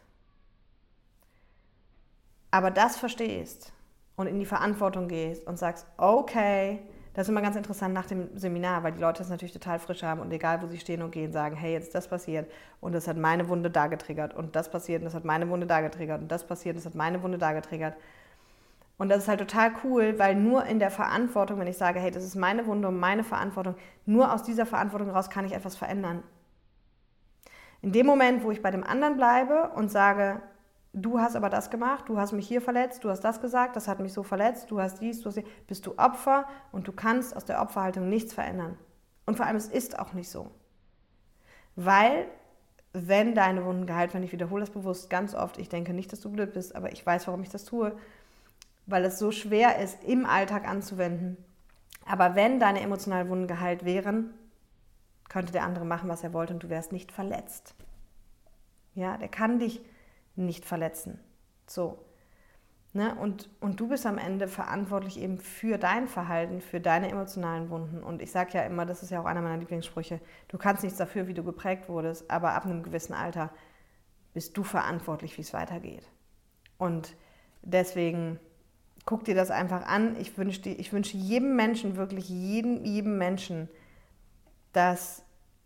aber 2.51 2.71
das 2.71 2.97
verstehst 2.97 3.73
und 4.15 4.27
in 4.27 4.39
die 4.39 4.45
Verantwortung 4.45 5.07
gehst 5.07 5.45
und 5.47 5.57
sagst, 5.57 5.87
okay, 5.97 6.83
das 7.13 7.27
ist 7.27 7.29
immer 7.29 7.41
ganz 7.41 7.55
interessant 7.55 7.93
nach 7.93 8.07
dem 8.07 8.35
Seminar, 8.37 8.83
weil 8.83 8.93
die 8.93 8.99
Leute 8.99 9.19
das 9.19 9.29
natürlich 9.29 9.53
total 9.53 9.77
frisch 9.77 10.01
haben 10.01 10.19
und 10.19 10.31
egal, 10.31 10.61
wo 10.63 10.67
sie 10.67 10.79
stehen 10.79 11.03
und 11.03 11.11
gehen, 11.11 11.31
sagen, 11.31 11.55
hey, 11.55 11.73
jetzt 11.73 11.93
das 11.93 12.07
passiert 12.07 12.51
und 12.81 12.93
das 12.93 13.07
hat 13.07 13.17
meine 13.17 13.47
Wunde 13.49 13.69
da 13.69 13.87
getriggert 13.87 14.33
und 14.33 14.55
das 14.55 14.71
passiert 14.71 15.01
und 15.01 15.05
das 15.05 15.13
hat 15.13 15.23
meine 15.23 15.47
Wunde 15.49 15.67
da 15.67 15.81
getriggert 15.81 16.21
und 16.21 16.31
das 16.31 16.45
passiert 16.45 16.75
und 16.75 16.83
das 16.83 16.85
hat 16.85 16.95
meine 16.95 17.21
Wunde 17.21 17.37
da 17.37 17.53
getriggert. 17.53 17.95
Und 18.97 19.09
das 19.09 19.23
ist 19.23 19.27
halt 19.27 19.39
total 19.39 19.71
cool, 19.83 20.17
weil 20.17 20.35
nur 20.35 20.65
in 20.65 20.79
der 20.79 20.91
Verantwortung, 20.91 21.59
wenn 21.59 21.67
ich 21.67 21.77
sage, 21.77 21.99
hey, 21.99 22.11
das 22.11 22.23
ist 22.23 22.35
meine 22.35 22.65
Wunde 22.65 22.87
und 22.87 22.99
meine 22.99 23.23
Verantwortung, 23.23 23.75
nur 24.05 24.33
aus 24.33 24.43
dieser 24.43 24.65
Verantwortung 24.65 25.09
raus 25.09 25.29
kann 25.29 25.45
ich 25.45 25.53
etwas 25.53 25.75
verändern. 25.75 26.23
In 27.81 27.91
dem 27.91 28.05
Moment, 28.05 28.43
wo 28.43 28.51
ich 28.51 28.61
bei 28.61 28.71
dem 28.71 28.83
anderen 28.83 29.17
bleibe 29.17 29.71
und 29.75 29.91
sage, 29.91 30.41
du 30.93 31.19
hast 31.19 31.35
aber 31.35 31.49
das 31.49 31.71
gemacht, 31.71 32.07
du 32.07 32.17
hast 32.17 32.31
mich 32.31 32.47
hier 32.47 32.61
verletzt, 32.61 33.03
du 33.03 33.09
hast 33.09 33.21
das 33.21 33.41
gesagt, 33.41 33.75
das 33.75 33.87
hat 33.87 33.99
mich 33.99 34.13
so 34.13 34.23
verletzt, 34.23 34.69
du 34.69 34.79
hast 34.79 35.01
dies, 35.01 35.21
du 35.21 35.29
hast 35.29 35.37
dies, 35.37 35.45
bist 35.67 35.85
du 35.85 35.97
Opfer 35.97 36.45
und 36.71 36.87
du 36.87 36.91
kannst 36.91 37.35
aus 37.35 37.45
der 37.45 37.61
Opferhaltung 37.61 38.07
nichts 38.09 38.33
verändern. 38.33 38.77
Und 39.25 39.35
vor 39.35 39.45
allem, 39.45 39.55
es 39.55 39.67
ist 39.67 39.97
auch 39.97 40.13
nicht 40.13 40.29
so. 40.29 40.51
Weil, 41.75 42.27
wenn 42.93 43.33
deine 43.33 43.65
Wunden 43.65 43.87
geheilt 43.87 44.13
werden, 44.13 44.23
ich 44.23 44.31
wiederhole 44.31 44.61
das 44.61 44.69
bewusst 44.69 45.09
ganz 45.09 45.33
oft, 45.33 45.57
ich 45.57 45.69
denke 45.69 45.93
nicht, 45.93 46.11
dass 46.11 46.21
du 46.21 46.29
blöd 46.29 46.53
bist, 46.53 46.75
aber 46.75 46.91
ich 46.91 47.03
weiß, 47.03 47.25
warum 47.27 47.41
ich 47.41 47.49
das 47.49 47.65
tue, 47.65 47.97
weil 48.85 49.03
es 49.05 49.17
so 49.17 49.31
schwer 49.31 49.79
ist, 49.79 50.03
im 50.03 50.25
Alltag 50.25 50.67
anzuwenden. 50.67 51.37
Aber 52.05 52.35
wenn 52.35 52.59
deine 52.59 52.81
emotionalen 52.81 53.29
Wunden 53.29 53.47
geheilt 53.47 53.85
wären, 53.85 54.33
könnte 55.29 55.53
der 55.53 55.63
andere 55.63 55.85
machen, 55.85 56.09
was 56.09 56.23
er 56.23 56.33
wollte 56.33 56.53
und 56.53 56.61
du 56.61 56.69
wärst 56.69 56.91
nicht 56.91 57.11
verletzt. 57.11 57.73
Ja, 58.93 59.17
der 59.17 59.29
kann 59.29 59.57
dich 59.57 59.81
nicht 60.35 60.65
verletzen. 60.65 61.19
So. 61.67 61.99
Ne? 62.93 63.15
Und, 63.15 63.49
und 63.59 63.79
du 63.79 63.87
bist 63.87 64.05
am 64.05 64.19
Ende 64.19 64.47
verantwortlich 64.47 65.19
eben 65.19 65.39
für 65.39 65.79
dein 65.79 66.07
Verhalten, 66.07 66.61
für 66.61 66.79
deine 66.79 67.09
emotionalen 67.09 67.69
Wunden. 67.69 68.03
Und 68.03 68.21
ich 68.21 68.31
sage 68.31 68.51
ja 68.53 68.61
immer, 68.63 68.85
das 68.85 69.01
ist 69.01 69.09
ja 69.09 69.19
auch 69.19 69.25
einer 69.25 69.41
meiner 69.41 69.57
Lieblingssprüche, 69.57 70.19
du 70.47 70.57
kannst 70.59 70.83
nichts 70.83 70.99
dafür, 70.99 71.27
wie 71.27 71.33
du 71.33 71.43
geprägt 71.43 71.89
wurdest, 71.89 72.29
aber 72.29 72.53
ab 72.53 72.65
einem 72.65 72.83
gewissen 72.83 73.13
Alter 73.13 73.49
bist 74.33 74.55
du 74.57 74.63
verantwortlich, 74.63 75.37
wie 75.37 75.41
es 75.41 75.53
weitergeht. 75.53 76.07
Und 76.77 77.15
deswegen 77.63 78.39
guck 79.05 79.23
dir 79.25 79.35
das 79.35 79.51
einfach 79.51 79.85
an. 79.85 80.15
Ich 80.19 80.37
wünsche, 80.37 80.69
ich 80.69 80.93
wünsche 80.93 81.17
jedem 81.17 81.55
Menschen, 81.55 81.97
wirklich 81.97 82.29
jedem, 82.29 82.83
jedem 82.85 83.17
Menschen, 83.17 83.69
dass 84.71 85.22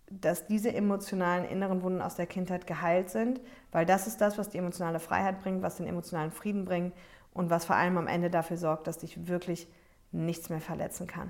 dass 0.10 0.48
diese 0.48 0.74
emotionalen 0.74 1.46
inneren 1.46 1.82
Wunden 1.82 2.02
aus 2.02 2.16
der 2.16 2.28
Kindheit 2.28 2.66
geheilt 2.66 3.10
sind, 3.10 3.42
weil 3.72 3.86
das 3.86 4.08
ist 4.08 4.22
das, 4.22 4.38
was 4.38 4.50
die 4.50 4.58
emotionale 4.58 5.00
Freiheit 5.00 5.42
bringt, 5.42 5.62
was 5.62 5.78
den 5.78 5.88
emotionalen 5.88 6.32
Frieden 6.32 6.66
bringt 6.66 6.94
und 7.34 7.50
was 7.50 7.66
vor 7.66 7.76
allem 7.76 7.98
am 7.98 8.08
Ende 8.08 8.30
dafür 8.30 8.58
sorgt, 8.58 8.88
dass 8.88 9.00
dich 9.00 9.28
wirklich 9.28 9.68
nichts 10.12 10.50
mehr 10.50 10.62
verletzen 10.62 11.08
kann. 11.08 11.30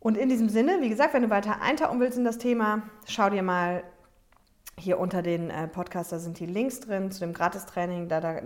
Und 0.00 0.16
in 0.16 0.28
diesem 0.28 0.48
Sinne, 0.48 0.80
wie 0.80 0.88
gesagt, 0.88 1.14
wenn 1.14 1.22
du 1.22 1.30
weiter 1.30 1.60
eintauchen 1.60 2.00
willst 2.00 2.18
in 2.18 2.24
das 2.24 2.38
Thema, 2.38 2.82
schau 3.06 3.30
dir 3.30 3.42
mal 3.42 3.82
hier 4.76 4.98
unter 4.98 5.22
den 5.22 5.50
äh, 5.50 5.66
Podcast, 5.66 6.12
da 6.12 6.18
sind 6.18 6.38
die 6.38 6.46
Links 6.46 6.80
drin 6.80 7.10
zu 7.10 7.20
dem 7.20 7.32
Gratistraining, 7.32 8.08
da, 8.08 8.20
da 8.20 8.40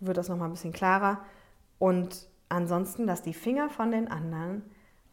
wird 0.00 0.16
das 0.16 0.28
nochmal 0.28 0.48
ein 0.48 0.52
bisschen 0.52 0.72
klarer. 0.72 1.20
Und 1.78 2.28
ansonsten 2.48 3.04
lass 3.04 3.22
die 3.22 3.34
Finger 3.34 3.68
von 3.68 3.90
den 3.90 4.08
anderen 4.08 4.62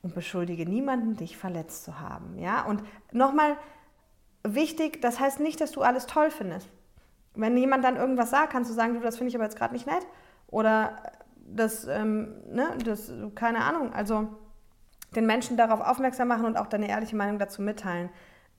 und 0.04 0.14
beschuldige 0.14 0.70
niemanden, 0.70 1.16
dich 1.16 1.38
verletzt 1.38 1.86
zu 1.86 2.00
haben. 2.00 2.38
Ja? 2.38 2.64
Und 2.66 2.84
nochmal 3.12 3.58
wichtig, 4.44 5.02
das 5.02 5.20
heißt 5.20 5.40
nicht, 5.40 5.60
dass 5.62 5.72
du 5.72 5.82
alles 5.82 6.06
toll 6.06 6.30
findest. 6.30 6.70
Wenn 7.34 7.58
jemand 7.58 7.84
dann 7.84 7.96
irgendwas 7.96 8.30
sagt, 8.30 8.52
kannst 8.52 8.70
du 8.70 8.76
sagen, 8.76 8.94
du, 8.94 9.00
das 9.00 9.18
finde 9.18 9.30
ich 9.30 9.36
aber 9.36 9.46
jetzt 9.46 9.58
gerade 9.58 9.74
nicht 9.74 9.88
nett. 9.88 10.06
Oder 10.48 11.02
das, 11.36 11.88
ähm, 11.88 12.36
ne, 12.52 12.78
das, 12.86 13.12
keine 13.34 13.64
Ahnung. 13.64 13.94
Also 13.94 14.28
den 15.16 15.26
Menschen 15.26 15.58
darauf 15.58 15.80
aufmerksam 15.80 16.28
machen 16.28 16.46
und 16.46 16.58
auch 16.58 16.68
deine 16.68 16.90
ehrliche 16.90 17.16
Meinung 17.16 17.40
dazu 17.40 17.62
mitteilen. 17.62 18.10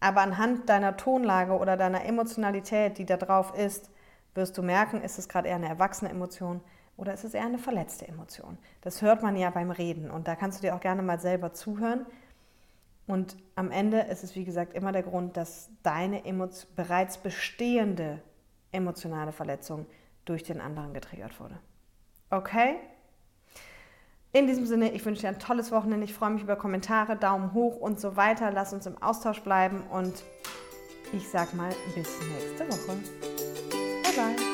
Aber 0.01 0.23
anhand 0.23 0.69
deiner 0.69 0.97
Tonlage 0.97 1.53
oder 1.53 1.77
deiner 1.77 2.05
Emotionalität, 2.05 2.99
die 2.99 3.07
da 3.07 3.17
drauf 3.17 3.57
ist, 3.57 3.91
wirst 4.35 4.57
du 4.59 4.63
merken, 4.63 5.03
ist 5.03 5.19
es 5.19 5.29
gerade 5.29 5.49
eher 5.49 5.57
eine 5.57 5.69
erwachsene 5.69 6.11
Emotion 6.11 6.63
oder 6.97 7.13
ist 7.13 7.25
es 7.25 7.35
eher 7.35 7.45
eine 7.45 7.59
verletzte 7.59 8.07
Emotion? 8.07 8.59
Das 8.83 9.03
hört 9.03 9.23
man 9.23 9.37
ja 9.37 9.51
beim 9.51 9.71
Reden 9.71 10.11
und 10.11 10.29
da 10.29 10.37
kannst 10.37 10.59
du 10.59 10.67
dir 10.67 10.75
auch 10.75 10.81
gerne 10.81 11.03
mal 11.03 11.19
selber 11.19 11.53
zuhören. 11.53 12.07
Und 13.07 13.37
am 13.55 13.71
Ende 13.71 14.01
ist 14.01 14.25
es, 14.25 14.35
wie 14.35 14.45
gesagt, 14.45 14.73
immer 14.75 14.93
der 14.93 15.03
Grund, 15.03 15.37
dass 15.37 15.69
deine 15.83 16.23
bereits 16.75 17.19
bestehende 17.19 18.23
emotionale 18.73 19.33
Verletzung 19.33 19.87
durch 20.25 20.43
den 20.43 20.61
anderen 20.61 20.95
getriggert 20.95 21.39
wurde. 21.39 21.59
Okay? 22.31 22.77
In 24.33 24.47
diesem 24.47 24.67
Sinne, 24.67 24.91
ich 24.91 25.05
wünsche 25.05 25.23
dir 25.23 25.29
ein 25.29 25.39
tolles 25.39 25.71
Wochenende. 25.71 26.05
Ich 26.05 26.15
freue 26.15 26.31
mich 26.31 26.43
über 26.43 26.57
Kommentare, 26.57 27.17
Daumen 27.17 27.53
hoch 27.53 27.77
und 27.77 28.01
so 28.01 28.17
weiter. 28.17 28.51
Lass 28.51 28.73
uns 28.73 28.87
im 28.87 29.01
Austausch 29.01 29.41
bleiben 29.43 29.83
und 29.93 30.25
ich 31.13 31.29
sag 31.29 31.55
mal 31.55 31.71
bis 31.95 32.09
nächste 32.33 32.67
Woche. 32.67 32.99
Bye 34.03 34.13
bye. 34.17 34.54